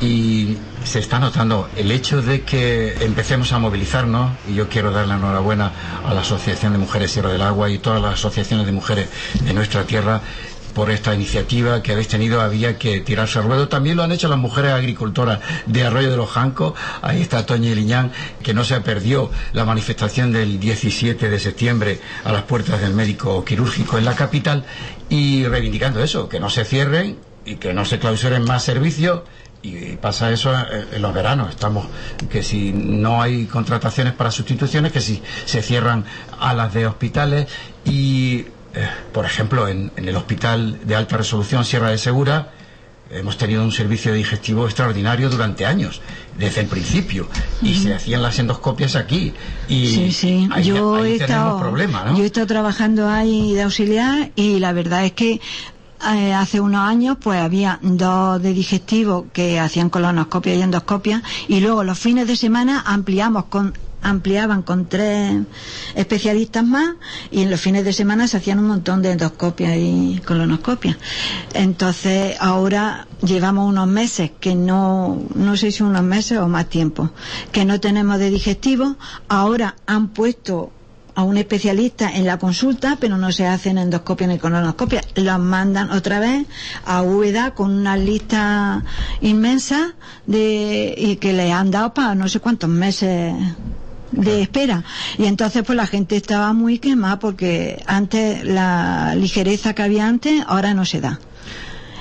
Y 0.00 0.56
se 0.82 0.98
está 0.98 1.18
notando 1.18 1.68
el 1.76 1.90
hecho 1.90 2.22
de 2.22 2.40
que 2.40 2.94
empecemos 3.04 3.52
a 3.52 3.58
movilizarnos, 3.58 4.32
y 4.48 4.54
yo 4.54 4.70
quiero 4.70 4.90
dar 4.92 5.06
la 5.06 5.16
enhorabuena 5.16 5.70
a 6.06 6.14
la 6.14 6.22
Asociación 6.22 6.72
de 6.72 6.78
Mujeres 6.78 7.10
Sierra 7.10 7.30
del 7.30 7.42
Agua 7.42 7.68
y 7.68 7.78
todas 7.78 8.00
las 8.00 8.14
asociaciones 8.14 8.64
de 8.64 8.72
mujeres 8.72 9.10
de 9.44 9.52
nuestra 9.52 9.84
tierra, 9.84 10.22
por 10.80 10.90
esta 10.90 11.14
iniciativa 11.14 11.82
que 11.82 11.92
habéis 11.92 12.08
tenido 12.08 12.40
había 12.40 12.78
que 12.78 13.00
tirarse 13.00 13.38
al 13.38 13.44
ruedo. 13.44 13.68
También 13.68 13.98
lo 13.98 14.02
han 14.02 14.12
hecho 14.12 14.28
las 14.28 14.38
mujeres 14.38 14.72
agricultoras 14.72 15.38
de 15.66 15.84
Arroyo 15.84 16.10
de 16.10 16.16
los 16.16 16.30
Jancos. 16.30 16.72
Ahí 17.02 17.20
está 17.20 17.44
Toña 17.44 17.74
Liñán, 17.74 18.12
que 18.42 18.54
no 18.54 18.64
se 18.64 18.80
perdió 18.80 19.30
la 19.52 19.66
manifestación 19.66 20.32
del 20.32 20.58
17 20.58 21.28
de 21.28 21.38
septiembre 21.38 22.00
a 22.24 22.32
las 22.32 22.44
puertas 22.44 22.80
del 22.80 22.94
médico 22.94 23.44
quirúrgico 23.44 23.98
en 23.98 24.06
la 24.06 24.14
capital 24.16 24.64
y 25.10 25.44
reivindicando 25.44 26.02
eso, 26.02 26.30
que 26.30 26.40
no 26.40 26.48
se 26.48 26.64
cierren 26.64 27.18
y 27.44 27.56
que 27.56 27.74
no 27.74 27.84
se 27.84 27.98
clausuren 27.98 28.42
más 28.44 28.62
servicios 28.64 29.20
y 29.62 29.96
pasa 29.96 30.30
eso 30.30 30.54
en 30.92 31.02
los 31.02 31.12
veranos 31.12 31.50
estamos 31.50 31.86
que 32.30 32.42
si 32.42 32.72
no 32.72 33.20
hay 33.20 33.44
contrataciones 33.44 34.14
para 34.14 34.30
sustituciones 34.30 34.90
que 34.90 35.02
si 35.02 35.22
se 35.44 35.60
cierran 35.60 36.06
alas 36.38 36.72
de 36.72 36.86
hospitales 36.86 37.46
y 37.84 38.46
eh, 38.74 38.88
por 39.12 39.24
ejemplo, 39.24 39.68
en, 39.68 39.92
el 39.96 40.16
hospital 40.16 40.80
de 40.84 40.96
alta 40.96 41.16
resolución 41.16 41.64
Sierra 41.64 41.90
de 41.90 41.98
Segura, 41.98 42.52
hemos 43.10 43.36
tenido 43.36 43.64
un 43.64 43.72
servicio 43.72 44.12
digestivo 44.12 44.66
extraordinario 44.66 45.28
durante 45.28 45.66
años, 45.66 46.00
desde 46.38 46.60
el 46.60 46.68
principio, 46.68 47.28
y 47.60 47.74
se 47.74 47.94
hacían 47.94 48.22
las 48.22 48.38
endoscopias 48.38 48.94
aquí. 48.94 49.34
Y 49.68 49.86
Sí, 49.88 50.12
sí. 50.12 50.48
ahí, 50.52 50.64
yo, 50.64 50.96
ahí 50.96 51.12
he 51.12 51.16
estado, 51.16 51.58
¿no? 51.58 52.16
yo 52.16 52.22
he 52.22 52.26
estado 52.26 52.46
trabajando 52.46 53.08
ahí 53.08 53.54
de 53.54 53.62
auxiliar 53.62 54.30
y 54.36 54.60
la 54.60 54.72
verdad 54.72 55.04
es 55.04 55.12
que 55.12 55.40
eh, 56.14 56.32
hace 56.32 56.60
unos 56.60 56.80
años 56.80 57.18
pues 57.20 57.40
había 57.40 57.78
dos 57.82 58.40
de 58.40 58.54
digestivo 58.54 59.26
que 59.32 59.60
hacían 59.60 59.90
colonoscopia 59.90 60.54
y 60.54 60.62
endoscopia 60.62 61.22
y 61.46 61.60
luego 61.60 61.84
los 61.84 61.98
fines 61.98 62.26
de 62.26 62.36
semana 62.36 62.82
ampliamos 62.86 63.46
con 63.46 63.74
ampliaban 64.02 64.62
con 64.62 64.86
tres 64.86 65.42
especialistas 65.94 66.64
más 66.64 66.94
y 67.30 67.42
en 67.42 67.50
los 67.50 67.60
fines 67.60 67.84
de 67.84 67.92
semana 67.92 68.28
se 68.28 68.36
hacían 68.36 68.58
un 68.58 68.66
montón 68.66 69.02
de 69.02 69.12
endoscopias 69.12 69.76
y 69.76 70.20
colonoscopias. 70.26 70.96
Entonces 71.54 72.36
ahora 72.40 73.06
llevamos 73.22 73.68
unos 73.68 73.86
meses 73.86 74.30
que 74.40 74.54
no, 74.54 75.22
no 75.34 75.56
sé 75.56 75.72
si 75.72 75.82
unos 75.82 76.02
meses 76.02 76.38
o 76.38 76.48
más 76.48 76.68
tiempo, 76.68 77.10
que 77.52 77.64
no 77.64 77.80
tenemos 77.80 78.18
de 78.18 78.30
digestivo. 78.30 78.96
Ahora 79.28 79.76
han 79.86 80.08
puesto 80.08 80.72
a 81.14 81.22
un 81.22 81.36
especialista 81.36 82.10
en 82.10 82.24
la 82.24 82.38
consulta, 82.38 82.96
pero 83.00 83.16
no 83.16 83.32
se 83.32 83.46
hacen 83.46 83.78
endoscopia 83.78 84.26
ni 84.26 84.38
colonoscopia. 84.38 85.02
Los 85.16 85.38
mandan 85.38 85.90
otra 85.90 86.20
vez 86.20 86.46
a 86.84 87.02
Úbeda 87.02 87.54
con 87.54 87.70
una 87.72 87.96
lista 87.96 88.84
inmensa 89.20 89.94
de, 90.26 90.94
y 90.96 91.16
que 91.16 91.32
le 91.32 91.52
han 91.52 91.70
dado 91.70 91.94
para 91.94 92.14
no 92.14 92.28
sé 92.28 92.40
cuántos 92.40 92.70
meses 92.70 93.34
de 94.12 94.42
espera. 94.42 94.84
Y 95.18 95.24
entonces 95.26 95.62
pues 95.66 95.76
la 95.76 95.86
gente 95.86 96.16
estaba 96.16 96.52
muy 96.52 96.78
quemada 96.78 97.18
porque 97.18 97.82
antes 97.86 98.44
la 98.44 99.14
ligereza 99.16 99.74
que 99.74 99.82
había 99.82 100.06
antes 100.08 100.42
ahora 100.46 100.74
no 100.74 100.84
se 100.84 101.00
da. 101.00 101.18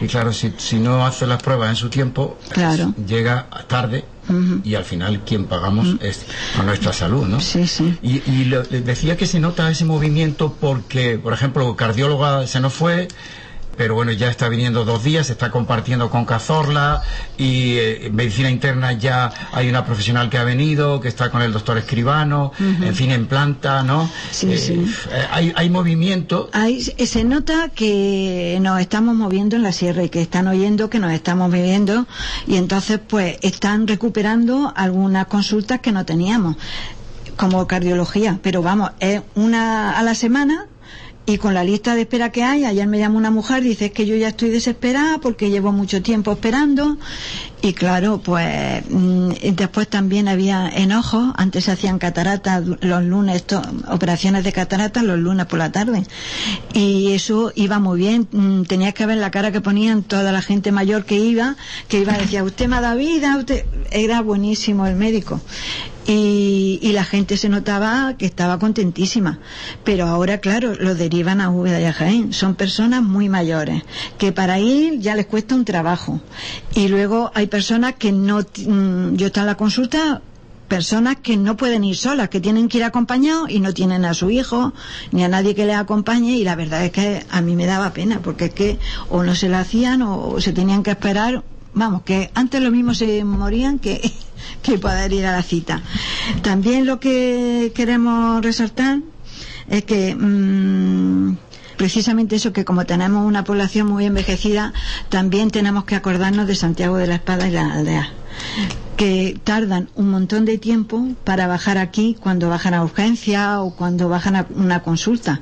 Y 0.01 0.08
claro, 0.08 0.32
si, 0.32 0.54
si 0.58 0.80
no 0.80 1.06
hace 1.06 1.28
las 1.28 1.44
pruebas 1.44 1.70
en 1.72 1.75
su 1.75 1.89
tiempo, 1.89 2.38
Claro. 2.51 2.94
llega 3.06 3.48
tarde 3.68 4.06
y 4.63 4.75
al 4.75 4.86
final 4.86 5.22
quien 5.25 5.46
pagamos 5.46 5.96
es 6.01 6.24
con 6.56 6.68
nuestra 6.68 6.94
salud, 6.94 7.28
¿no? 7.28 7.42
Sí, 7.42 7.66
sí. 7.68 7.98
Y, 8.04 8.22
y 8.32 8.46
le 8.46 8.62
decía 8.62 9.18
que 9.18 9.25
se 9.25 9.39
nota 9.39 9.70
ese 9.72 9.86
movimiento 9.86 10.56
porque, 10.62 11.18
por 11.18 11.34
ejemplo, 11.34 11.75
cardióloga 11.75 12.46
se 12.48 12.60
nos 12.60 12.72
fue, 12.74 13.08
pero 13.79 13.95
bueno, 13.95 14.12
ya 14.12 14.29
está 14.29 14.50
viniendo 14.50 14.83
dos 14.83 15.05
días, 15.05 15.27
se 15.27 15.31
está 15.31 15.51
compartiendo 15.51 16.09
con 16.09 16.25
Cazorla 16.25 17.01
y 17.38 17.77
eh, 17.77 18.09
medicina 18.12 18.50
interna 18.50 18.91
ya 18.91 19.31
hay 19.53 19.69
una 19.69 19.86
profesional 19.86 20.29
que 20.29 20.38
ha 20.38 20.43
venido, 20.43 21.00
que 21.00 21.07
está 21.07 21.31
con 21.31 21.41
el 21.41 21.53
doctor 21.53 21.77
Escribano, 21.77 22.51
en 22.59 22.93
fin, 22.93 23.12
en 23.12 23.25
planta, 23.27 23.81
¿no? 23.83 24.09
Sí, 24.31 24.57
sí. 24.57 24.86
eh, 25.13 25.25
hay, 25.31 25.53
hay 25.55 25.69
movimiento. 25.69 26.50
Se 26.98 27.07
se 27.07 27.24
nota 27.24 27.69
que 27.69 28.59
nos 28.62 28.81
estamos 28.81 29.15
moviendo 29.15 29.55
en 29.55 29.63
la 29.63 29.71
sierra 29.71 30.03
y 30.03 30.09
que 30.09 30.21
están 30.21 30.50
oyendo 30.50 30.89
que 30.89 31.00
nos 31.00 31.13
estamos 31.13 31.50
moviendo 31.50 32.05
y 32.48 32.57
entonces 32.57 33.00
pues 33.00 33.38
están 33.43 33.88
recuperando 33.88 34.74
algunas 34.75 35.27
consultas 35.27 35.79
que 35.79 35.93
no 35.93 36.05
teníamos 36.05 36.57
como 37.38 37.65
cardiología, 37.65 38.39
pero 38.43 38.62
vamos, 38.62 38.91
es 39.00 39.21
una 39.36 39.98
a 39.98 40.03
la 40.03 40.15
semana 40.15 40.67
y 41.29 41.38
con 41.38 41.53
la 41.53 41.63
lista 41.63 41.95
de 41.95 42.01
espera 42.01 42.31
que 42.31 42.43
hay, 42.43 42.65
ayer 42.65 42.88
me 42.88 42.98
llamó 42.98 43.17
una 43.17 43.29
mujer, 43.29 43.62
dice 43.62 43.86
es 43.86 43.91
que 43.91 44.05
yo 44.05 44.15
ya 44.15 44.29
estoy 44.29 44.50
desesperada 44.50 45.19
porque 45.19 45.50
llevo 45.50 45.71
mucho 45.71 46.01
tiempo 46.01 46.31
esperando 46.31 46.98
y 47.62 47.74
claro, 47.74 48.22
pues 48.24 48.84
mm, 48.89 49.32
y 49.42 49.51
después 49.51 49.89
también 49.89 50.30
había 50.30 50.70
enojos, 50.70 51.34
antes 51.36 51.66
se 51.66 51.72
hacían 51.72 52.00
cataratas 52.00 52.63
los 52.66 53.04
lunes, 53.04 53.44
operaciones 53.89 54.46
de 54.46 54.54
cataratas 54.54 55.04
los 55.04 55.20
lunes 55.20 55.46
por 55.46 55.60
la 55.60 55.72
tarde. 55.72 56.04
Y 56.74 57.12
eso 57.12 57.51
iba 57.56 57.80
muy 57.80 58.00
bien, 58.00 58.28
mm, 58.32 58.63
tenías 58.63 58.94
que 58.94 59.06
ver 59.06 59.18
la 59.18 59.32
cara 59.32 59.51
que 59.51 59.60
ponían 59.60 60.04
toda 60.04 60.32
la 60.32 60.42
gente 60.42 60.72
mayor 60.72 61.04
que 61.04 61.16
iba, 61.16 61.58
que 61.89 62.00
iba 62.00 62.13
a 62.13 62.18
decir, 62.18 62.42
usted 62.44 62.68
me 62.68 62.78
ha 62.78 62.82
dado 62.82 62.98
vida, 62.98 63.36
usted 63.38 63.66
era 63.92 64.22
buenísimo 64.22 64.88
el 64.88 64.96
médico. 64.96 65.42
Y, 66.08 66.80
y 66.82 66.94
la 66.94 67.04
gente 67.04 67.38
se 67.38 67.50
notaba 67.50 68.16
que 68.18 68.25
estaba 68.25 68.58
contentísima. 68.58 69.38
Pero 69.84 70.08
ahora, 70.08 70.39
claro, 70.39 70.74
lo 70.74 70.96
derivan 70.96 71.39
a 71.39 71.51
Úbeda 71.51 71.80
y 71.80 71.86
a 71.86 71.94
Jaén. 71.94 72.34
Son 72.34 72.56
personas 72.56 73.04
muy 73.04 73.30
mayores, 73.30 73.84
que 74.18 74.32
para 74.32 74.58
ir 74.58 75.00
ya 75.00 75.13
les 75.13 75.28
cuesta 75.28 75.54
un 75.54 75.66
trabajo. 75.66 76.20
Y 76.74 76.88
luego 76.88 77.30
hay 77.36 77.46
personas 77.50 77.96
que 77.96 78.12
no... 78.12 78.39
mm, 78.39 79.15
Yo 79.15 79.27
estaba 79.27 79.44
en 79.44 79.48
la 79.48 79.58
consulta 79.58 80.22
personas 80.68 81.18
que 81.22 81.36
no 81.36 81.58
pueden 81.58 81.84
ir 81.84 81.98
solas, 81.98 82.29
que 82.29 82.39
tienen 82.39 82.70
que 82.70 82.77
ir 82.77 82.84
acompañados 82.84 83.50
y 83.50 83.60
no 83.60 83.74
tienen 83.74 84.06
a 84.06 84.13
su 84.13 84.29
hijo 84.29 84.72
ni 85.12 85.24
a 85.24 85.27
nadie 85.27 85.56
que 85.56 85.65
les 85.65 85.75
acompañe 85.75 86.34
y 86.38 86.44
la 86.44 86.56
verdad 86.56 86.86
es 86.86 86.91
que 86.91 87.25
a 87.32 87.41
mí 87.41 87.56
me 87.56 87.65
daba 87.65 87.91
pena 87.91 88.20
porque 88.22 88.46
es 88.46 88.53
que 88.53 88.79
o 89.10 89.24
no 89.24 89.34
se 89.34 89.50
lo 89.50 89.58
hacían 89.58 90.03
o 90.03 90.39
se 90.39 90.53
tenían 90.53 90.84
que 90.84 90.91
esperar 90.91 91.44
vamos, 91.74 92.03
que 92.03 92.29
antes 92.34 92.62
lo 92.62 92.72
mismo 92.72 92.94
se 92.94 93.24
morían 93.24 93.79
que, 93.79 94.12
que 94.62 94.77
poder 94.77 95.12
ir 95.13 95.25
a 95.25 95.32
la 95.32 95.44
cita. 95.44 95.82
También 96.41 96.86
lo 96.86 97.00
que 97.00 97.72
queremos 97.75 98.44
resaltar 98.44 99.00
es 99.68 99.84
que 99.84 100.15
mm, 100.15 101.38
precisamente 101.79 102.36
eso, 102.36 102.51
que 102.51 102.65
como 102.65 102.86
tenemos 102.86 103.25
una 103.25 103.45
población 103.45 103.88
muy 103.88 104.05
envejecida, 104.05 104.74
también 105.07 105.50
tenemos 105.50 105.86
que 105.86 105.95
acordarnos 105.95 106.45
de 106.45 106.55
Santiago 106.55 106.98
de 106.98 107.07
la 107.07 107.15
Espada 107.15 107.48
y 107.48 107.51
las 107.51 107.71
aldeas 107.71 108.09
que 108.98 109.39
tardan 109.45 109.89
un 109.95 110.09
montón 110.09 110.43
de 110.43 110.57
tiempo 110.57 111.07
para 111.24 111.48
bajar 111.48 111.77
aquí 111.77 112.17
cuando 112.19 112.50
bajan 112.50 112.74
a 112.74 112.83
urgencia 112.83 113.62
o 113.62 113.74
cuando 113.74 114.09
bajan 114.09 114.36
a 114.36 114.45
una 114.53 114.83
consulta. 114.83 115.39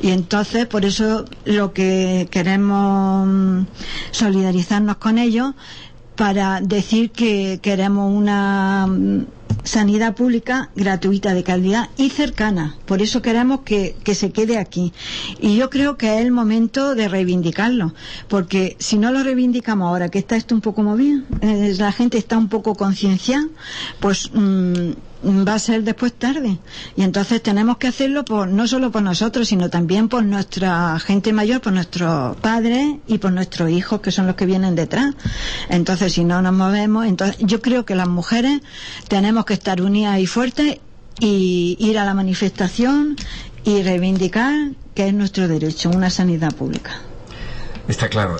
Y 0.00 0.10
entonces, 0.10 0.66
por 0.66 0.84
eso 0.84 1.24
lo 1.44 1.72
que 1.72 2.28
queremos 2.30 3.26
mm, 3.26 3.62
solidarizarnos 4.12 4.98
con 4.98 5.18
ellos 5.18 5.54
para 6.14 6.60
decir 6.60 7.10
que 7.10 7.58
queremos 7.60 8.16
una 8.16 8.86
mm, 8.86 9.24
sanidad 9.64 10.14
pública 10.14 10.70
gratuita 10.74 11.34
de 11.34 11.42
calidad 11.42 11.90
y 11.96 12.10
cercana. 12.10 12.76
Por 12.86 13.02
eso 13.02 13.22
queremos 13.22 13.60
que, 13.60 13.96
que 14.04 14.14
se 14.14 14.30
quede 14.32 14.58
aquí. 14.58 14.92
Y 15.40 15.56
yo 15.56 15.70
creo 15.70 15.96
que 15.96 16.18
es 16.18 16.24
el 16.24 16.32
momento 16.32 16.94
de 16.94 17.08
reivindicarlo, 17.08 17.94
porque 18.28 18.76
si 18.78 18.98
no 18.98 19.12
lo 19.12 19.22
reivindicamos 19.22 19.88
ahora, 19.88 20.08
que 20.08 20.18
está 20.18 20.36
esto 20.36 20.54
un 20.54 20.60
poco 20.60 20.82
movido, 20.82 21.22
eh, 21.40 21.74
la 21.78 21.92
gente 21.92 22.18
está 22.18 22.38
un 22.38 22.48
poco 22.48 22.74
concienciada, 22.74 23.46
pues 24.00 24.30
mm, 24.32 24.90
va 25.24 25.54
a 25.54 25.58
ser 25.58 25.82
después 25.84 26.12
tarde. 26.12 26.58
Y 26.96 27.02
entonces 27.02 27.42
tenemos 27.42 27.76
que 27.78 27.88
hacerlo 27.88 28.24
por, 28.24 28.48
no 28.48 28.66
solo 28.66 28.90
por 28.90 29.02
nosotros, 29.02 29.48
sino 29.48 29.70
también 29.70 30.08
por 30.08 30.24
nuestra 30.24 30.98
gente 30.98 31.32
mayor, 31.32 31.60
por 31.60 31.72
nuestros 31.72 32.36
padres 32.36 32.96
y 33.06 33.18
por 33.18 33.32
nuestros 33.32 33.70
hijos, 33.70 34.00
que 34.00 34.10
son 34.10 34.26
los 34.26 34.36
que 34.36 34.46
vienen 34.46 34.74
detrás. 34.74 35.14
Entonces, 35.68 36.12
si 36.12 36.24
no 36.24 36.42
nos 36.42 36.52
movemos, 36.52 37.06
entonces 37.06 37.36
yo 37.40 37.60
creo 37.60 37.84
que 37.84 37.94
las 37.94 38.08
mujeres 38.08 38.60
tenemos 39.08 39.44
que 39.44 39.54
estar 39.54 39.80
unidas 39.82 40.18
y 40.18 40.26
fuertes 40.26 40.78
y 41.20 41.76
ir 41.78 41.98
a 41.98 42.04
la 42.04 42.14
manifestación 42.14 43.16
y 43.64 43.82
reivindicar 43.82 44.70
que 44.94 45.08
es 45.08 45.14
nuestro 45.14 45.48
derecho, 45.48 45.90
una 45.90 46.10
sanidad 46.10 46.54
pública. 46.54 46.92
Está 47.88 48.08
claro. 48.08 48.36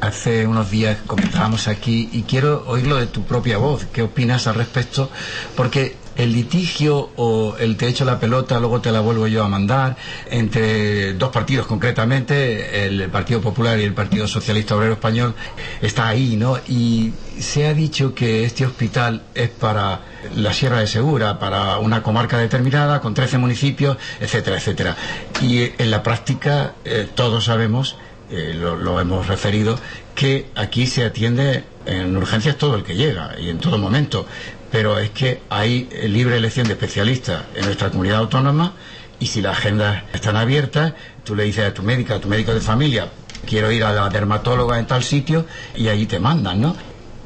Hace 0.00 0.46
unos 0.46 0.70
días 0.70 0.98
comentábamos 1.06 1.68
aquí 1.68 2.08
y 2.12 2.22
quiero 2.22 2.64
oírlo 2.66 2.96
de 2.96 3.06
tu 3.06 3.22
propia 3.24 3.58
voz. 3.58 3.86
¿Qué 3.92 4.02
opinas 4.02 4.46
al 4.46 4.54
respecto? 4.54 5.10
Porque 5.56 5.96
el 6.16 6.32
litigio 6.32 7.10
o 7.16 7.56
el 7.58 7.76
te 7.76 7.88
echo 7.88 8.04
la 8.04 8.18
pelota, 8.18 8.58
luego 8.58 8.80
te 8.80 8.90
la 8.90 9.00
vuelvo 9.00 9.26
yo 9.26 9.44
a 9.44 9.48
mandar, 9.48 9.96
entre 10.30 11.12
dos 11.14 11.30
partidos 11.30 11.66
concretamente, 11.66 12.86
el 12.86 13.08
Partido 13.10 13.40
Popular 13.40 13.78
y 13.78 13.84
el 13.84 13.92
Partido 13.92 14.26
Socialista 14.26 14.76
Obrero 14.76 14.94
Español, 14.94 15.34
está 15.82 16.08
ahí, 16.08 16.36
¿no? 16.36 16.58
Y 16.68 17.12
se 17.38 17.66
ha 17.66 17.74
dicho 17.74 18.14
que 18.14 18.44
este 18.44 18.64
hospital 18.64 19.22
es 19.34 19.50
para 19.50 20.00
la 20.34 20.52
Sierra 20.52 20.80
de 20.80 20.86
Segura, 20.86 21.38
para 21.38 21.78
una 21.78 22.02
comarca 22.02 22.38
determinada, 22.38 23.00
con 23.00 23.12
13 23.12 23.38
municipios, 23.38 23.98
etcétera, 24.20 24.56
etcétera. 24.56 24.96
Y 25.42 25.70
en 25.78 25.90
la 25.90 26.02
práctica 26.02 26.74
eh, 26.84 27.08
todos 27.14 27.44
sabemos 27.44 27.96
eh, 28.30 28.54
lo, 28.54 29.00
hemos 29.00 29.26
referido, 29.26 29.78
que 30.14 30.46
aquí 30.54 30.86
se 30.86 31.04
atiende 31.04 31.64
en 31.84 32.16
urgencias 32.16 32.56
todo 32.56 32.74
el 32.74 32.82
que 32.82 32.96
llega 32.96 33.36
y 33.38 33.50
en 33.50 33.58
todo 33.58 33.78
momento. 33.78 34.26
Pero 34.70 34.98
es 34.98 35.10
que 35.10 35.42
hay 35.48 35.88
libre 36.08 36.36
elección 36.36 36.66
de 36.66 36.72
especialistas 36.72 37.44
en 37.54 37.66
nuestra 37.66 37.90
comunidad 37.90 38.18
autónoma 38.18 38.72
y 39.20 39.26
si 39.26 39.40
las 39.40 39.58
agendas 39.58 40.02
están 40.12 40.36
abiertas, 40.36 40.92
tú 41.24 41.34
le 41.34 41.44
dices 41.44 41.64
a 41.64 41.74
tu 41.74 41.82
médica, 41.82 42.16
a 42.16 42.20
tu 42.20 42.28
médico 42.28 42.52
de 42.52 42.60
familia, 42.60 43.08
quiero 43.46 43.70
ir 43.70 43.84
a 43.84 43.92
la 43.92 44.08
dermatóloga 44.08 44.78
en 44.78 44.86
tal 44.86 45.02
sitio 45.02 45.46
y 45.74 45.88
ahí 45.88 46.06
te 46.06 46.18
mandan, 46.18 46.60
¿no? 46.60 46.76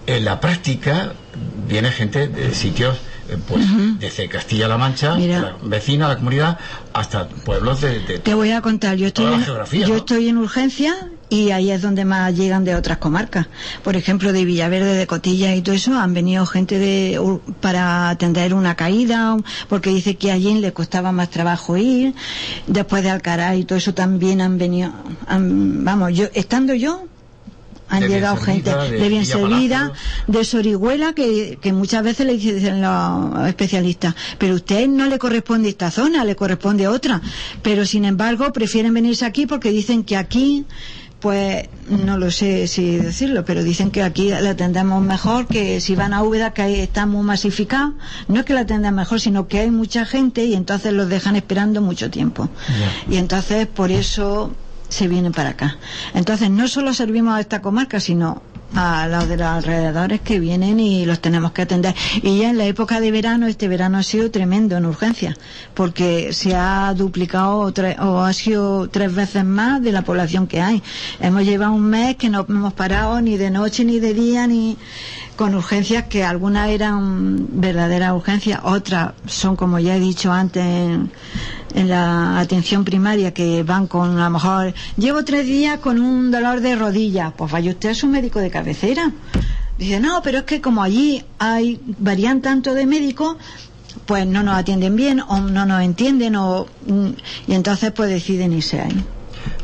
En 0.06 0.24
la 0.24 0.40
práctica 0.40 1.12
viene 1.66 1.90
gente 1.90 2.28
de 2.28 2.54
sitios 2.54 2.98
eh, 3.30 3.38
pues 3.46 3.64
desde 3.98 4.28
Castilla-La 4.28 4.76
Mancha, 4.78 5.14
Mira. 5.16 5.40
la 5.40 5.56
vecina, 5.62 6.08
la 6.08 6.16
comunidad, 6.16 6.58
hasta 6.92 7.28
pueblos 7.28 7.80
de, 7.80 8.00
de 8.00 8.18
Te 8.18 8.34
voy 8.34 8.50
a 8.50 8.60
contar, 8.60 8.96
yo 8.96 9.06
estoy, 9.06 9.32
en, 9.32 9.42
geografía, 9.44 9.82
yo 9.86 9.94
¿no? 9.94 9.96
estoy 9.96 10.28
en 10.28 10.38
urgencia 10.38 10.94
y 11.28 11.50
ahí 11.52 11.70
es 11.70 11.80
donde 11.80 12.04
más 12.04 12.34
llegan 12.34 12.64
de 12.64 12.74
otras 12.74 12.98
comarcas. 12.98 13.46
Por 13.84 13.94
ejemplo, 13.94 14.32
de 14.32 14.44
Villaverde, 14.44 14.94
de 14.96 15.06
Cotilla 15.06 15.54
y 15.54 15.62
todo 15.62 15.76
eso, 15.76 15.94
han 15.96 16.12
venido 16.12 16.44
gente 16.44 16.78
de, 16.80 17.20
para 17.60 18.08
atender 18.10 18.52
una 18.52 18.74
caída, 18.74 19.36
porque 19.68 19.90
dice 19.90 20.16
que 20.16 20.32
allí 20.32 20.54
le 20.58 20.72
costaba 20.72 21.12
más 21.12 21.30
trabajo 21.30 21.76
ir. 21.76 22.14
Después 22.66 23.04
de 23.04 23.10
Alcaraz 23.10 23.56
y 23.56 23.64
todo 23.64 23.78
eso 23.78 23.94
también 23.94 24.40
han 24.40 24.58
venido, 24.58 24.92
han- 25.28 25.84
vamos, 25.84 26.12
yo, 26.14 26.26
estando 26.34 26.74
yo, 26.74 27.04
han 27.90 28.00
De 28.00 28.08
llegado 28.08 28.36
gente 28.36 28.74
de 28.74 29.08
bien 29.08 29.26
servida, 29.26 29.92
de 30.26 30.44
Sorihuela, 30.44 31.12
que, 31.12 31.58
que 31.60 31.72
muchas 31.72 32.02
veces 32.02 32.26
le 32.26 32.38
dicen 32.38 32.80
los 32.80 33.48
especialistas, 33.48 34.14
pero 34.38 34.54
a 34.54 34.56
usted 34.56 34.88
no 34.88 35.06
le 35.06 35.18
corresponde 35.18 35.68
esta 35.68 35.90
zona, 35.90 36.24
le 36.24 36.36
corresponde 36.36 36.88
otra. 36.88 37.20
Pero 37.62 37.84
sin 37.84 38.04
embargo, 38.04 38.52
prefieren 38.52 38.94
venirse 38.94 39.26
aquí 39.26 39.46
porque 39.46 39.70
dicen 39.70 40.04
que 40.04 40.16
aquí, 40.16 40.64
pues 41.18 41.68
no 41.88 42.16
lo 42.16 42.30
sé 42.30 42.66
si 42.66 42.96
decirlo, 42.96 43.44
pero 43.44 43.62
dicen 43.62 43.90
que 43.90 44.02
aquí 44.02 44.30
la 44.30 44.50
atendemos 44.50 45.02
mejor, 45.02 45.46
que 45.46 45.80
si 45.80 45.94
van 45.94 46.14
a 46.14 46.22
Úbeda, 46.22 46.52
que 46.54 46.62
ahí 46.62 46.80
está 46.80 47.06
muy 47.06 47.22
masificado. 47.24 47.94
No 48.28 48.40
es 48.40 48.46
que 48.46 48.54
la 48.54 48.60
atendan 48.60 48.94
mejor, 48.94 49.20
sino 49.20 49.48
que 49.48 49.58
hay 49.58 49.70
mucha 49.70 50.06
gente 50.06 50.44
y 50.44 50.54
entonces 50.54 50.92
los 50.92 51.08
dejan 51.08 51.36
esperando 51.36 51.82
mucho 51.82 52.10
tiempo. 52.10 52.48
Y 53.10 53.16
entonces 53.16 53.66
por 53.66 53.90
eso 53.90 54.52
se 54.90 55.08
vienen 55.08 55.32
para 55.32 55.50
acá. 55.50 55.78
Entonces 56.14 56.50
no 56.50 56.68
solo 56.68 56.92
servimos 56.92 57.34
a 57.34 57.40
esta 57.40 57.62
comarca, 57.62 57.98
sino 57.98 58.42
a 58.74 59.08
los 59.08 59.28
de 59.28 59.36
los 59.36 59.46
alrededores 59.46 60.20
que 60.20 60.38
vienen 60.38 60.78
y 60.78 61.04
los 61.04 61.20
tenemos 61.20 61.52
que 61.52 61.62
atender. 61.62 61.94
Y 62.22 62.38
ya 62.38 62.50
en 62.50 62.58
la 62.58 62.66
época 62.66 63.00
de 63.00 63.10
verano, 63.10 63.46
este 63.46 63.68
verano 63.68 63.98
ha 63.98 64.02
sido 64.02 64.30
tremendo 64.30 64.76
en 64.76 64.86
urgencia, 64.86 65.36
porque 65.74 66.32
se 66.32 66.54
ha 66.54 66.92
duplicado 66.94 67.72
o, 68.00 68.18
ha 68.20 68.32
sido 68.32 68.88
tres 68.88 69.14
veces 69.14 69.44
más 69.44 69.82
de 69.82 69.92
la 69.92 70.02
población 70.02 70.46
que 70.46 70.60
hay. 70.60 70.82
Hemos 71.20 71.44
llevado 71.44 71.72
un 71.72 71.84
mes 71.84 72.16
que 72.16 72.28
no 72.28 72.46
hemos 72.48 72.72
parado 72.72 73.20
ni 73.20 73.36
de 73.36 73.50
noche 73.50 73.84
ni 73.84 73.98
de 73.98 74.14
día 74.14 74.46
ni 74.46 74.76
con 75.36 75.54
urgencias 75.54 76.04
que 76.04 76.22
algunas 76.22 76.68
eran 76.68 77.46
verdaderas 77.60 78.12
urgencias, 78.12 78.60
otras 78.62 79.14
son 79.24 79.56
como 79.56 79.78
ya 79.78 79.96
he 79.96 80.00
dicho 80.00 80.30
antes 80.30 80.62
en, 80.62 81.10
en 81.74 81.88
la 81.88 82.38
atención 82.40 82.84
primaria 82.84 83.32
que 83.32 83.62
van 83.62 83.86
con 83.86 84.18
a 84.18 84.24
lo 84.24 84.30
mejor 84.30 84.74
llevo 84.96 85.24
tres 85.24 85.46
días 85.46 85.78
con 85.78 86.00
un 86.00 86.30
dolor 86.30 86.60
de 86.60 86.76
rodilla, 86.76 87.32
pues 87.36 87.50
vaya 87.50 87.70
usted 87.70 87.90
a 87.90 87.94
su 87.94 88.06
médico 88.06 88.40
de 88.40 88.50
cabecera. 88.50 89.12
Dice, 89.78 89.98
no, 90.00 90.20
pero 90.22 90.38
es 90.38 90.44
que 90.44 90.60
como 90.60 90.82
allí 90.82 91.24
hay, 91.38 91.80
varían 91.98 92.42
tanto 92.42 92.74
de 92.74 92.86
médicos, 92.86 93.36
pues 94.06 94.26
no 94.26 94.42
nos 94.42 94.56
atienden 94.56 94.94
bien 94.94 95.20
o 95.20 95.40
no 95.40 95.64
nos 95.64 95.82
entienden 95.82 96.36
o, 96.36 96.66
mm, 96.86 97.08
y 97.48 97.54
entonces 97.54 97.92
pues 97.92 98.10
deciden 98.10 98.52
irse 98.52 98.80
ahí. 98.80 99.04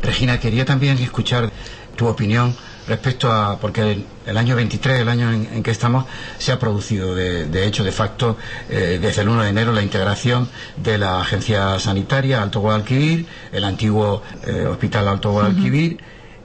Regina, 0.01 0.39
quería 0.39 0.65
también 0.65 0.97
escuchar 0.97 1.51
tu 1.95 2.07
opinión 2.07 2.55
respecto 2.87 3.31
a, 3.31 3.59
porque 3.59 3.81
el, 3.91 4.05
el 4.25 4.37
año 4.37 4.55
23, 4.55 5.01
el 5.01 5.09
año 5.09 5.31
en, 5.31 5.47
en 5.51 5.63
que 5.63 5.71
estamos, 5.71 6.05
se 6.37 6.51
ha 6.51 6.59
producido, 6.59 7.15
de, 7.15 7.45
de 7.45 7.67
hecho, 7.67 7.83
de 7.83 7.91
facto, 7.91 8.37
eh, 8.69 8.99
desde 9.01 9.21
el 9.21 9.29
1 9.29 9.43
de 9.43 9.49
enero, 9.49 9.71
la 9.73 9.81
integración 9.81 10.49
de 10.77 10.97
la 10.97 11.21
Agencia 11.21 11.79
Sanitaria 11.79 12.41
Alto 12.41 12.59
Guadalquivir, 12.61 13.25
el 13.51 13.63
antiguo 13.63 14.23
eh, 14.45 14.65
Hospital 14.67 15.07
Alto 15.07 15.31
Guadalquivir, 15.31 15.97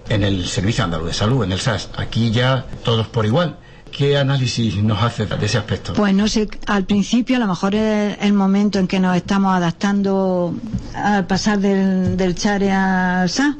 en 0.09 0.25
el 0.25 0.47
Servicio 0.47 0.85
Andaluz 0.85 1.09
de 1.09 1.15
Salud, 1.15 1.45
en 1.45 1.53
el 1.53 1.61
SAS. 1.61 1.91
Aquí 1.97 2.31
ya 2.33 2.67
todos 2.85 3.07
por 3.07 3.25
igual. 3.25 3.59
¿Qué 3.93 4.17
análisis 4.17 4.83
nos 4.83 5.03
hace 5.03 5.27
de 5.27 5.45
ese 5.45 5.59
aspecto? 5.59 5.93
Pues 5.93 6.15
no 6.15 6.27
sé, 6.27 6.49
al 6.67 6.85
principio 6.87 7.37
a 7.37 7.39
lo 7.39 7.47
mejor 7.47 7.75
es 7.75 8.17
el 8.23 8.33
momento 8.33 8.79
en 8.79 8.89
que 8.89 8.99
nos 8.99 9.15
estamos 9.15 9.55
adaptando 9.55 10.55
al 10.95 11.27
pasar 11.27 11.61
del, 11.61 12.17
del 12.17 12.35
Chare 12.35 12.73
al 12.73 13.29
SA, 13.29 13.59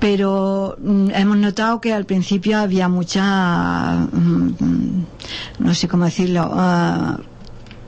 pero 0.00 0.74
mm, 0.80 1.10
hemos 1.14 1.36
notado 1.36 1.82
que 1.82 1.92
al 1.92 2.06
principio 2.06 2.58
había 2.58 2.88
mucha, 2.88 4.06
mm, 4.10 5.04
no 5.58 5.74
sé 5.74 5.86
cómo 5.86 6.06
decirlo, 6.06 6.50
ah, 6.50 7.18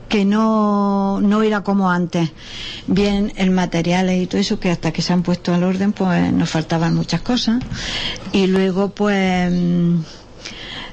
que 0.07 0.23
no, 0.23 1.19
no 1.19 1.41
era 1.41 1.61
como 1.63 1.89
antes. 1.89 2.29
Bien, 2.85 3.33
el 3.37 3.49
material 3.49 4.11
y 4.11 4.27
todo 4.27 4.39
eso, 4.39 4.59
que 4.59 4.69
hasta 4.69 4.91
que 4.91 5.01
se 5.01 5.13
han 5.13 5.23
puesto 5.23 5.53
al 5.53 5.63
orden, 5.63 5.93
pues 5.93 6.31
nos 6.31 6.49
faltaban 6.49 6.93
muchas 6.93 7.21
cosas. 7.21 7.63
Y 8.33 8.47
luego, 8.47 8.89
pues, 8.89 9.51
mm, 9.51 9.99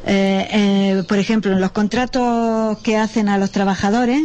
eh, 0.06 0.48
eh, 0.52 1.02
por 1.08 1.18
ejemplo, 1.18 1.52
en 1.52 1.60
los 1.60 1.72
contratos 1.72 2.78
que 2.78 2.96
hacen 2.96 3.28
a 3.28 3.38
los 3.38 3.50
trabajadores, 3.50 4.22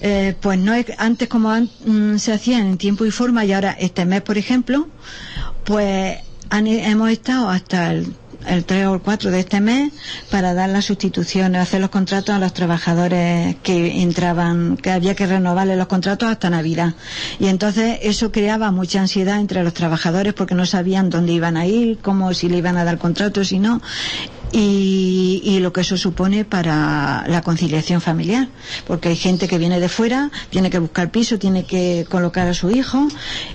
eh, 0.00 0.34
pues 0.40 0.58
no 0.58 0.74
es 0.74 0.86
antes 0.98 1.28
como 1.28 1.50
mm, 1.54 2.18
se 2.18 2.32
hacían 2.32 2.66
en 2.66 2.78
tiempo 2.78 3.04
y 3.04 3.10
forma 3.10 3.44
y 3.44 3.52
ahora 3.52 3.72
este 3.78 4.04
mes, 4.04 4.22
por 4.22 4.38
ejemplo, 4.38 4.88
pues 5.64 6.18
han- 6.50 6.66
hemos 6.68 7.10
estado 7.10 7.50
hasta 7.50 7.90
el, 7.92 8.14
el 8.46 8.64
3 8.64 8.86
o 8.86 8.94
el 8.94 9.00
4 9.00 9.30
de 9.32 9.40
este 9.40 9.60
mes 9.60 9.92
para 10.30 10.54
dar 10.54 10.68
las 10.70 10.84
sustituciones, 10.84 11.60
hacer 11.60 11.80
los 11.80 11.90
contratos 11.90 12.32
a 12.34 12.38
los 12.38 12.54
trabajadores 12.54 13.56
que 13.64 14.00
entraban, 14.00 14.76
que 14.76 14.92
había 14.92 15.16
que 15.16 15.26
renovarles 15.26 15.76
los 15.76 15.88
contratos 15.88 16.28
hasta 16.30 16.48
Navidad. 16.48 16.94
Y 17.40 17.48
entonces 17.48 17.98
eso 18.02 18.30
creaba 18.30 18.70
mucha 18.70 19.00
ansiedad 19.00 19.40
entre 19.40 19.64
los 19.64 19.74
trabajadores 19.74 20.32
porque 20.32 20.54
no 20.54 20.64
sabían 20.64 21.10
dónde 21.10 21.32
iban 21.32 21.56
a 21.56 21.66
ir, 21.66 21.98
cómo 21.98 22.32
si 22.34 22.48
le 22.48 22.58
iban 22.58 22.76
a 22.76 22.84
dar 22.84 22.98
contrato, 22.98 23.44
si 23.44 23.58
no. 23.58 23.82
Y, 24.50 25.42
y 25.44 25.58
lo 25.60 25.72
que 25.72 25.82
eso 25.82 25.96
supone 25.96 26.44
para 26.44 27.24
la 27.28 27.42
conciliación 27.42 28.00
familiar, 28.00 28.48
porque 28.86 29.10
hay 29.10 29.16
gente 29.16 29.46
que 29.46 29.58
viene 29.58 29.78
de 29.78 29.88
fuera, 29.88 30.30
tiene 30.50 30.70
que 30.70 30.78
buscar 30.78 31.10
piso, 31.10 31.38
tiene 31.38 31.64
que 31.64 32.06
colocar 32.08 32.48
a 32.48 32.54
su 32.54 32.70
hijo 32.70 33.08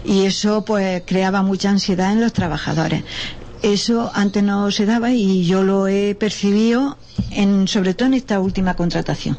y 0.05 0.25
eso 0.25 0.63
pues 0.65 1.01
creaba 1.05 1.41
mucha 1.41 1.69
ansiedad 1.69 2.11
en 2.11 2.21
los 2.21 2.33
trabajadores. 2.33 3.03
Eso 3.63 4.11
antes 4.13 4.43
no 4.43 4.69
se 4.71 4.85
daba 4.85 5.11
y 5.11 5.45
yo 5.45 5.63
lo 5.63 5.87
he 5.87 6.15
percibido 6.15 6.97
en, 7.31 7.67
sobre 7.69 7.93
todo 7.93 8.07
en 8.07 8.13
esta 8.13 8.41
última 8.41 8.75
contratación, 8.75 9.37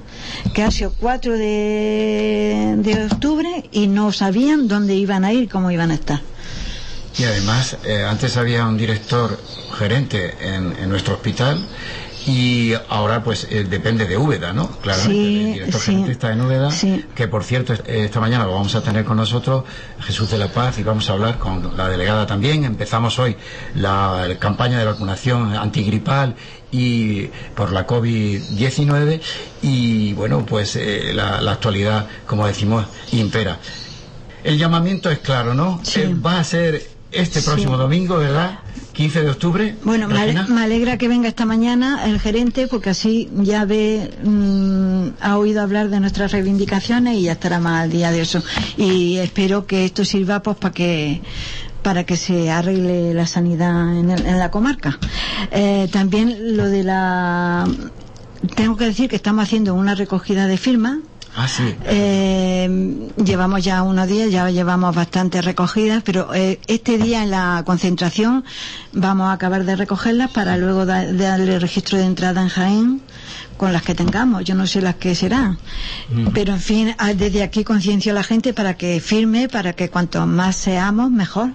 que 0.55 0.63
ha 0.63 0.71
sido 0.71 0.95
4 0.99 1.35
de, 1.35 2.75
de 2.79 3.05
octubre 3.05 3.69
y 3.71 3.87
no 3.87 4.13
sabían 4.13 4.67
dónde 4.67 4.95
iban 4.95 5.25
a 5.25 5.33
ir, 5.35 5.49
cómo 5.51 5.71
iban 5.71 5.91
a 5.91 5.95
estar. 5.95 6.23
Y 7.17 7.25
además, 7.25 7.77
eh, 7.85 8.05
antes 8.09 8.37
había 8.37 8.67
un 8.67 8.77
director 8.77 9.39
gerente 9.79 10.35
en, 10.41 10.75
en 10.79 10.89
nuestro 10.89 11.15
hospital 11.15 11.65
y 12.27 12.73
ahora 12.89 13.23
pues 13.23 13.47
eh, 13.51 13.65
depende 13.65 14.07
de 14.07 14.17
Úbeda, 14.17 14.53
¿no? 14.53 14.69
Claramente, 14.81 15.15
Sí, 15.15 15.47
el 15.49 15.53
director 15.55 15.81
sí. 15.81 15.87
gerente 15.91 16.13
está 16.13 16.33
en 16.33 16.41
Úbeda, 16.41 16.71
Sí. 16.71 17.05
que 17.15 17.29
por 17.29 17.45
cierto 17.45 17.75
eh, 17.75 18.05
esta 18.05 18.19
mañana 18.19 18.47
lo 18.47 18.53
vamos 18.53 18.75
a 18.75 18.81
tener 18.83 19.05
con 19.05 19.17
nosotros 19.19 19.65
Jesús 20.01 20.31
de 20.31 20.39
la 20.39 20.49
Paz 20.49 20.79
y 20.79 20.83
vamos 20.83 21.09
a 21.11 21.13
hablar 21.13 21.39
con 21.39 21.77
la 21.77 21.89
delegada 21.89 22.27
también. 22.27 22.65
Empezamos 22.65 23.19
hoy 23.19 23.37
la, 23.75 24.25
la 24.27 24.39
campaña 24.39 24.79
de 24.79 24.87
vacunación 24.87 25.55
antigripal 25.55 26.35
y 26.73 27.27
por 27.55 27.73
la 27.73 27.87
COVID-19 27.87 29.21
y 29.63 30.15
bueno, 30.15 30.45
pues 30.47 30.77
eh, 30.77 31.13
la, 31.15 31.41
la 31.41 31.53
actualidad, 31.53 32.07
como 32.27 32.47
decimos, 32.47 32.87
impera. 33.13 33.59
El 34.43 34.59
llamamiento 34.59 35.11
es 35.11 35.19
claro, 35.21 35.55
¿no? 35.55 35.81
Sí. 35.85 36.01
Eh, 36.01 36.15
va 36.15 36.39
a 36.39 36.45
ser 36.45 36.94
este 37.15 37.41
Sí. 37.41 37.47
próximo 37.47 37.77
domingo, 37.77 38.17
¿verdad? 38.19 38.59
15 38.93 39.23
de 39.23 39.31
octubre. 39.31 39.77
Bueno, 39.83 40.07
me, 40.07 40.15
ale- 40.21 40.33
Regina. 40.35 40.47
me 40.55 40.63
alegra 40.63 40.99
que 40.99 41.09
venga 41.09 41.27
esta 41.29 41.45
mañana 41.45 42.05
el 42.07 42.21
gerente 42.21 42.69
porque 42.69 42.91
así 42.91 43.29
ya 43.43 43.65
ve, 43.65 44.11
mm, 44.23 45.09
ha 45.21 45.37
oído 45.39 45.63
hablar 45.63 45.89
de 45.91 45.99
nuestras 45.99 46.31
reivindicaciones 46.31 47.17
y 47.17 47.23
ya 47.23 47.33
estará 47.33 47.59
más 47.59 47.83
al 47.83 47.91
día 47.91 48.13
de 48.13 48.21
eso. 48.21 48.43
Y 48.77 49.17
espero 49.17 49.67
que 49.67 49.85
esto 49.85 50.05
sirva 50.05 50.43
pues 50.43 50.57
para 50.57 50.73
que 50.75 51.23
para 51.83 52.05
que 52.05 52.17
se 52.17 52.51
arregle 52.51 53.13
la 53.13 53.27
sanidad 53.27 53.99
en, 53.99 54.11
el- 54.11 54.25
en 54.25 54.39
la 54.39 54.51
comarca. 54.51 54.99
Eh, 55.51 55.87
también 55.93 56.57
lo 56.57 56.67
de 56.71 56.83
la 56.83 57.67
tengo 58.55 58.77
que 58.77 58.85
decir 58.87 59.11
que 59.11 59.17
estamos 59.17 59.43
haciendo 59.45 59.75
una 59.75 59.95
recogida 59.95 60.47
de 60.47 60.57
firmas 60.57 60.99
Ah, 61.37 61.49
sí. 61.49 61.75
eh, 61.87 63.11
llevamos 63.25 63.65
ya 63.65 63.83
unos 63.83 64.07
días, 64.07 64.31
ya 64.31 64.49
llevamos 64.51 64.95
bastantes 64.95 65.45
recogidas, 65.45 66.03
pero 66.05 66.33
eh, 66.33 66.61
este 66.69 66.97
día 66.97 67.23
en 67.25 67.31
la 67.31 67.63
concentración 67.67 68.45
vamos 68.93 69.29
a 69.29 69.33
acabar 69.33 69.65
de 69.65 69.75
recogerlas 69.75 70.31
para 70.31 70.57
luego 70.57 70.87
da- 70.87 71.13
darle 71.13 71.59
registro 71.59 71.99
de 71.99 72.05
entrada 72.05 72.41
en 72.41 72.49
Jaén 72.49 73.03
con 73.57 73.73
las 73.73 73.83
que 73.83 73.95
tengamos. 73.97 74.45
Yo 74.45 74.55
no 74.55 74.67
sé 74.67 74.81
las 74.81 74.95
que 74.97 75.15
serán. 75.15 75.59
Pero 76.35 76.53
en 76.53 76.61
fin, 76.61 76.95
ah, 76.99 77.15
desde 77.15 77.43
aquí 77.43 77.65
conciencio 77.65 78.13
a 78.13 78.15
la 78.15 78.23
gente 78.23 78.53
para 78.53 78.75
que 78.77 79.01
firme, 79.01 79.49
para 79.49 79.73
que 79.73 79.91
cuanto 79.91 80.27
más 80.27 80.55
seamos, 80.57 81.11
mejor. 81.11 81.51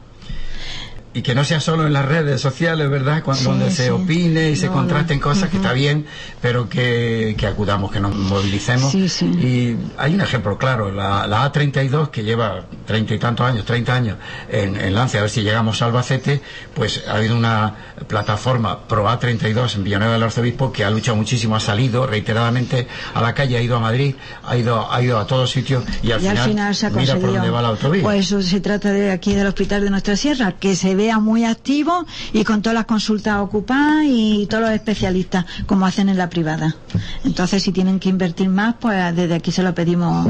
Y 1.12 1.24
que 1.24 1.34
no 1.34 1.44
sea 1.44 1.60
solo 1.60 1.88
en 1.88 1.94
las 1.94 2.06
redes 2.06 2.40
sociales, 2.40 2.88
¿verdad? 2.90 3.24
Cuando, 3.24 3.42
Sí, 3.42 3.50
donde 3.50 3.72
se 3.72 3.90
opine 3.90 4.52
y 4.52 4.56
se 4.56 4.68
contrasten 4.68 5.18
no. 5.18 5.24
cosas, 5.24 5.50
que 5.50 5.58
está 5.58 5.74
bien, 5.74 6.06
pero 6.40 6.70
que, 6.70 7.36
que 7.36 7.48
acudamos, 7.48 7.92
que 7.92 8.00
nos 8.00 8.16
movilicemos. 8.16 8.92
Sí, 8.92 9.10
sí. 9.10 9.26
Y 9.26 9.78
hay 9.98 10.14
un 10.14 10.22
ejemplo 10.22 10.58
claro, 10.60 10.92
la, 10.92 11.26
la 11.26 11.52
A32, 11.52 12.10
que 12.12 12.24
lleva 12.24 12.64
treinta 12.86 13.16
y 13.16 13.20
tantos 13.20 13.46
años, 13.48 13.66
30 13.66 13.94
años 13.96 14.18
en, 14.50 14.76
en 14.76 14.94
Lance, 14.94 15.18
a 15.18 15.22
ver 15.22 15.32
si 15.32 15.42
llegamos 15.42 15.82
a 15.82 15.86
Albacete, 15.86 16.42
pues 16.76 17.04
ha 17.08 17.16
habido 17.16 17.36
una 17.36 17.76
plataforma 18.08 18.88
Pro 18.88 19.08
A32 19.08 19.76
en 19.76 19.84
Villanueva 19.84 20.14
del 20.14 20.24
Arzobispo 20.24 20.72
que 20.72 20.86
ha 20.86 20.92
luchado 20.92 21.18
muchísimo, 21.18 21.56
ha 21.56 21.60
salido 21.60 22.06
reiteradamente 22.06 22.88
a 23.16 23.22
la 23.22 23.34
calle, 23.34 23.58
ha 23.58 23.62
ido 23.62 23.76
a 23.76 23.80
Madrid, 23.80 24.14
ha 24.46 24.56
ido, 24.58 24.92
ha 24.92 25.02
ido 25.02 25.18
a 25.18 25.26
todos 25.26 25.50
sitios 25.50 25.84
y 26.04 26.12
al, 26.12 26.22
y 26.22 26.28
al 26.28 26.38
final 26.38 26.76
se 26.76 26.86
ha 26.86 26.90
mira 26.92 27.16
por 27.16 27.34
dónde 27.34 27.50
va 27.50 27.62
la. 27.64 27.80
Pues 27.80 28.20
eso 28.26 28.42
se 28.42 28.60
trata 28.60 28.92
de 28.92 29.12
aquí 29.12 29.34
del 29.34 29.48
hospital 29.48 29.82
de 29.82 29.90
Nuestra 29.90 30.16
Sierra, 30.16 30.54
que 30.60 30.76
se 30.76 30.96
vea 31.00 31.18
muy 31.20 31.46
activo 31.46 32.06
y 32.34 32.44
con 32.44 32.62
todas 32.62 32.76
las 32.76 32.86
consultas 32.86 33.38
ocupadas 33.40 34.04
y 34.06 34.48
todos 34.50 34.64
los 34.64 34.72
especialistas, 34.72 35.46
como 35.66 35.86
hacen 35.86 36.10
en 36.10 36.18
la 36.18 36.30
privada. 36.30 36.76
Entonces, 37.24 37.64
si 37.64 37.72
tienen 37.72 38.00
que 38.00 38.10
invertir 38.10 38.50
más, 38.50 38.76
pues 38.82 39.16
desde 39.16 39.36
aquí 39.36 39.52
se 39.52 39.64
lo 39.64 39.74
pedimos 39.74 40.28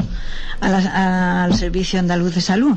a 0.60 0.68
la- 0.68 1.44
al 1.44 1.54
Servicio 1.54 1.98
Andaluz 1.98 2.34
de 2.36 2.40
Salud. 2.40 2.76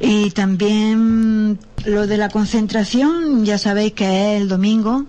Y 0.00 0.30
también 0.30 1.58
lo 1.86 2.06
de 2.06 2.16
la 2.16 2.28
concentración, 2.28 3.44
ya 3.44 3.58
sabéis 3.58 3.92
que 3.94 4.06
es 4.36 4.42
el 4.42 4.48
domingo 4.48 5.04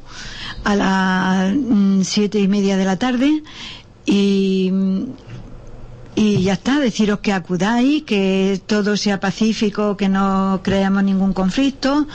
a 0.64 0.76
las 0.76 1.54
mm, 1.56 2.02
siete 2.02 2.40
y 2.40 2.48
media 2.48 2.76
de 2.78 2.86
la 2.86 2.98
tarde 2.98 3.44
y 4.08 4.72
y 6.16 6.44
ya 6.44 6.54
está, 6.54 6.80
deciros 6.80 7.20
que 7.20 7.34
acudáis, 7.34 8.04
que 8.04 8.62
todo 8.66 8.96
sea 8.96 9.20
pacífico, 9.20 9.98
que 9.98 10.08
no 10.08 10.62
creamos 10.64 11.04
ningún 11.04 11.34
conflicto 11.34 12.08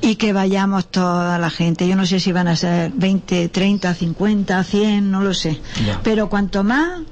y 0.00 0.16
que 0.16 0.32
vayamos 0.32 0.90
toda 0.90 1.38
la 1.38 1.50
gente. 1.50 1.86
Yo 1.86 1.96
no 1.96 2.06
sé 2.06 2.18
si 2.18 2.32
van 2.32 2.48
a 2.48 2.56
ser 2.56 2.90
20, 2.94 3.48
30, 3.48 3.94
50, 3.94 4.64
100, 4.64 5.10
no 5.10 5.22
lo 5.22 5.32
sé. 5.32 5.60
Ya. 5.86 6.00
Pero 6.02 6.28
cuanto 6.28 6.64
más, 6.64 7.02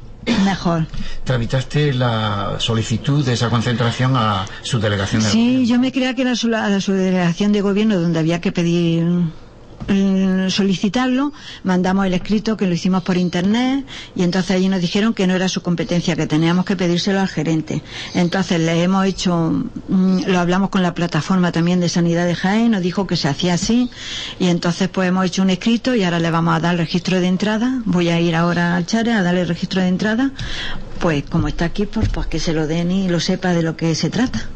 mejor. 0.45 0.87
Tramitaste 1.23 1.93
la 1.93 2.57
solicitud 2.59 3.25
de 3.25 3.35
esa 3.35 3.49
concentración 3.49 4.17
a 4.17 4.45
su 4.63 4.81
delegación 4.81 5.23
de 5.23 5.29
Sí, 5.29 5.67
yo 5.67 5.79
me 5.79 5.93
creía 5.93 6.15
que 6.15 6.23
era 6.23 6.33
a 6.33 6.69
la 6.69 6.81
subdelegación 6.81 7.53
de 7.53 7.61
gobierno 7.61 8.01
donde 8.01 8.19
había 8.19 8.41
que 8.41 8.53
pedir 8.53 9.07
solicitarlo, 10.49 11.33
mandamos 11.63 12.07
el 12.07 12.15
escrito 12.15 12.57
que 12.57 12.67
lo 12.67 12.75
hicimos 12.75 13.03
por 13.03 13.17
internet 13.17 13.87
y 14.15 14.23
entonces 14.23 14.53
allí 14.57 14.69
nos 14.69 14.81
dijeron 14.81 15.15
que 15.15 15.27
no 15.27 15.35
era 15.35 15.49
su 15.49 15.63
competencia, 15.63 16.17
que 16.17 16.27
teníamos 16.27 16.65
que 16.65 16.77
pedírselo 16.77 17.21
al 17.21 17.29
gerente. 17.29 17.83
Entonces 18.15 18.61
le 18.61 18.83
hemos 18.83 19.07
hecho, 19.07 19.51
mm, 19.89 20.25
lo 20.27 20.39
hablamos 20.39 20.71
con 20.71 20.83
la 20.83 20.95
plataforma 20.95 21.53
también 21.53 21.81
de 21.81 21.89
Sanidad 21.89 22.27
de 22.27 22.35
Jaén, 22.35 22.73
nos 22.73 22.83
dijo 22.83 23.07
que 23.07 23.17
se 23.17 23.29
hacía 23.29 23.55
así 23.55 23.91
y 24.39 24.49
entonces 24.49 24.89
pues 24.89 25.09
hemos 25.09 25.27
hecho 25.27 25.43
un 25.43 25.51
escrito 25.51 25.95
y 25.95 26.05
ahora 26.05 26.19
le 26.19 26.31
vamos 26.31 26.57
a 26.57 26.61
dar 26.61 26.77
registro 26.77 27.21
de 27.21 27.27
entrada. 27.27 27.83
Voy 27.85 28.09
a 28.09 28.21
ir 28.21 28.35
ahora 28.35 28.77
al 28.77 28.87
Chare 28.87 29.13
a 29.13 29.23
darle 29.23 29.45
registro 29.45 29.81
de 29.81 29.89
entrada. 29.89 30.33
Pues 31.01 31.25
como 31.25 31.49
está 31.49 31.67
aquí, 31.67 31.87
pues, 31.87 32.09
pues 32.09 32.27
que 32.27 32.41
se 32.41 32.53
lo 32.53 32.67
den 32.67 32.91
y 32.91 33.09
lo 33.09 33.21
sepa 33.21 33.53
de 33.53 33.63
lo 33.63 33.77
que 33.77 33.95
se 33.95 34.11
trata. 34.11 34.49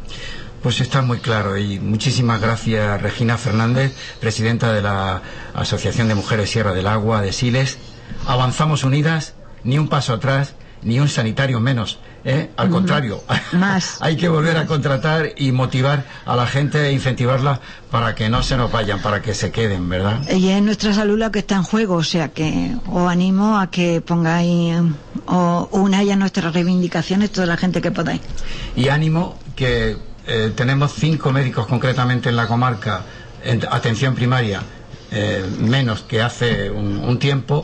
Pues 0.63 0.81
está 0.81 1.03
muy 1.03 1.19
claro 1.19 1.57
y 1.57 1.79
muchísimas 1.79 2.41
gracias 2.41 3.01
Regina 3.01 3.39
Fernández, 3.39 3.95
presidenta 4.21 4.73
de 4.73 4.83
la 4.83 5.23
Asociación 5.55 6.09
de 6.09 6.17
Mujeres 6.17 6.51
Sierra 6.51 6.73
del 6.73 6.89
Agua 6.89 7.23
de 7.23 7.33
Siles. 7.33 7.79
Avanzamos 8.27 8.83
unidas, 8.83 9.35
ni 9.63 9.79
un 9.79 9.89
paso 9.89 10.15
atrás, 10.15 10.55
ni 10.83 10.99
un 10.99 11.09
sanitario 11.09 11.61
menos. 11.61 12.01
¿eh? 12.25 12.51
Al 12.57 12.71
contrario, 12.71 13.23
Más. 13.53 13.99
hay 14.01 14.17
que 14.17 14.29
volver 14.29 14.57
a 14.57 14.67
contratar 14.67 15.31
y 15.37 15.53
motivar 15.53 16.05
a 16.27 16.37
la 16.37 16.47
gente 16.47 16.89
e 16.89 16.93
incentivarla 16.93 17.61
para 17.91 18.15
que 18.15 18.29
no 18.29 18.43
se 18.43 18.57
nos 18.57 18.71
vayan, 18.71 19.01
para 19.01 19.23
que 19.23 19.35
se 19.35 19.51
queden, 19.51 19.89
¿verdad? 19.89 20.29
Y 20.31 20.49
es 20.49 20.63
nuestra 20.63 20.93
salud 20.93 21.19
la 21.19 21.31
que 21.31 21.41
está 21.41 21.57
en 21.57 21.63
juego, 21.63 21.97
o 21.97 22.05
sea 22.05 22.29
que 22.29 22.75
os 22.87 23.11
animo 23.11 23.59
a 23.59 23.71
que 23.71 24.01
pongáis 24.01 24.77
o 25.27 25.69
unáis 25.73 26.13
a 26.13 26.17
nuestras 26.17 26.53
reivindicaciones 26.53 27.31
toda 27.31 27.47
la 27.47 27.57
gente 27.57 27.81
que 27.81 27.91
podáis. 27.91 28.21
Y 28.77 28.89
ánimo 28.89 29.39
que 29.55 29.97
eh, 30.29 30.53
tenemos 30.55 30.93
cinco 30.95 31.33
médicos 31.33 31.67
concretamente 31.67 32.29
en 32.29 32.37
la 32.37 32.47
comarca 32.47 33.03
en 33.43 33.65
atención 33.71 34.15
primaria, 34.15 34.63
eh, 35.11 35.45
menos 35.59 36.03
que 36.03 36.21
hace 36.23 36.71
un, 36.71 36.99
un 36.99 37.19
tiempo, 37.19 37.63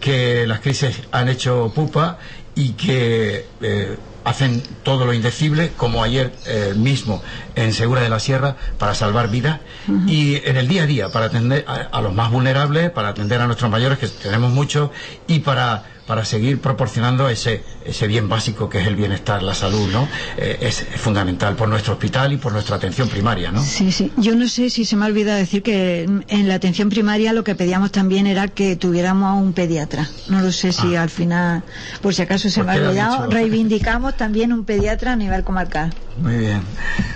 que 0.00 0.46
las 0.46 0.60
crisis 0.60 1.00
han 1.12 1.28
hecho 1.28 1.72
pupa 1.74 2.18
y 2.54 2.70
que 2.70 3.46
eh, 3.62 3.96
hacen 4.24 4.62
todo 4.82 5.04
lo 5.04 5.12
indecible, 5.12 5.72
como 5.76 6.02
ayer 6.02 6.32
eh, 6.46 6.72
mismo 6.76 7.22
en 7.56 7.72
Segura 7.72 8.00
de 8.00 8.08
la 8.08 8.20
Sierra, 8.20 8.56
para 8.78 8.94
salvar 8.94 9.28
vidas 9.28 9.60
y 10.06 10.36
en 10.44 10.56
el 10.56 10.66
día 10.68 10.84
a 10.84 10.86
día, 10.86 11.08
para 11.10 11.26
atender 11.26 11.64
a, 11.68 11.74
a 11.74 12.00
los 12.00 12.14
más 12.14 12.30
vulnerables, 12.30 12.90
para 12.90 13.08
atender 13.08 13.40
a 13.40 13.46
nuestros 13.46 13.70
mayores, 13.70 13.98
que 13.98 14.08
tenemos 14.08 14.52
muchos, 14.52 14.90
y 15.26 15.40
para 15.40 15.84
para 16.06 16.24
seguir 16.24 16.60
proporcionando 16.60 17.28
ese, 17.28 17.62
ese 17.84 18.06
bien 18.06 18.28
básico 18.28 18.68
que 18.68 18.80
es 18.80 18.86
el 18.86 18.96
bienestar, 18.96 19.42
la 19.42 19.54
salud, 19.54 19.90
¿no? 19.90 20.06
Eh, 20.36 20.58
es, 20.60 20.84
fundamental 20.96 21.56
por 21.56 21.68
nuestro 21.68 21.94
hospital 21.94 22.32
y 22.32 22.36
por 22.36 22.52
nuestra 22.52 22.76
atención 22.76 23.08
primaria, 23.08 23.50
¿no? 23.50 23.62
Sí, 23.62 23.90
sí. 23.90 24.12
Yo 24.16 24.34
no 24.34 24.48
sé 24.48 24.70
si 24.70 24.84
se 24.84 24.96
me 24.96 25.04
ha 25.04 25.08
olvidado 25.08 25.38
decir 25.38 25.62
que 25.62 26.02
en 26.02 26.48
la 26.48 26.54
atención 26.54 26.90
primaria 26.90 27.32
lo 27.32 27.42
que 27.42 27.54
pedíamos 27.54 27.90
también 27.90 28.26
era 28.26 28.48
que 28.48 28.76
tuviéramos 28.76 29.30
a 29.30 29.34
un 29.34 29.52
pediatra. 29.52 30.08
No 30.28 30.40
lo 30.40 30.52
sé 30.52 30.72
si 30.72 30.94
al 30.94 31.10
final, 31.10 31.62
por 32.02 32.14
si 32.14 32.22
acaso 32.22 32.50
se 32.50 32.60
¿Por 32.60 32.66
me 32.66 32.72
ha 32.72 32.88
olvidado, 32.88 33.16
dicho? 33.24 33.30
reivindicamos 33.30 34.16
también 34.16 34.52
un 34.52 34.64
pediatra 34.64 35.12
a 35.12 35.16
nivel 35.16 35.42
comarcal. 35.42 35.92
Muy 36.18 36.36
bien. 36.36 36.62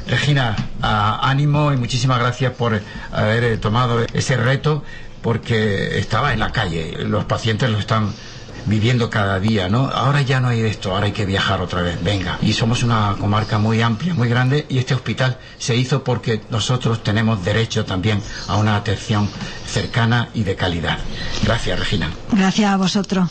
Regina, 0.07 0.57
ah, 0.81 1.21
ánimo 1.23 1.73
y 1.73 1.77
muchísimas 1.77 2.19
gracias 2.19 2.53
por 2.53 2.81
haber 3.13 3.59
tomado 3.59 4.05
ese 4.13 4.37
reto 4.37 4.83
porque 5.23 5.99
estaba 5.99 6.33
en 6.33 6.41
la 6.41 6.53
calle, 6.53 6.95
los 7.05 7.25
pacientes 7.25 7.69
lo 7.69 7.79
están 7.79 8.13
viviendo 8.69 9.11
cada 9.11 9.41
día, 9.41 9.69
¿no? 9.69 9.89
Ahora 9.89 10.23
ya 10.23 10.41
no 10.41 10.49
hay 10.49 10.61
esto, 10.61 10.93
ahora 10.93 11.07
hay 11.07 11.13
que 11.13 11.27
viajar 11.27 11.61
otra 11.61 11.83
vez, 11.83 12.03
venga. 12.03 12.39
Y 12.43 12.53
somos 12.53 12.83
una 12.83 13.17
comarca 13.19 13.59
muy 13.59 13.83
amplia, 13.83 14.15
muy 14.15 14.29
grande 14.29 14.67
y 14.69 14.79
este 14.79 14.95
hospital 14.95 15.39
se 15.59 15.77
hizo 15.77 16.05
porque 16.05 16.41
nosotros 16.51 17.03
tenemos 17.03 17.45
derecho 17.45 17.85
también 17.85 18.23
a 18.47 18.57
una 18.57 18.77
atención 18.77 19.29
cercana 19.67 20.29
y 20.35 20.45
de 20.45 20.57
calidad. 20.57 20.99
Gracias, 21.43 21.79
Regina. 21.79 22.11
Gracias 22.33 22.71
a 22.71 22.77
vosotros. 22.77 23.29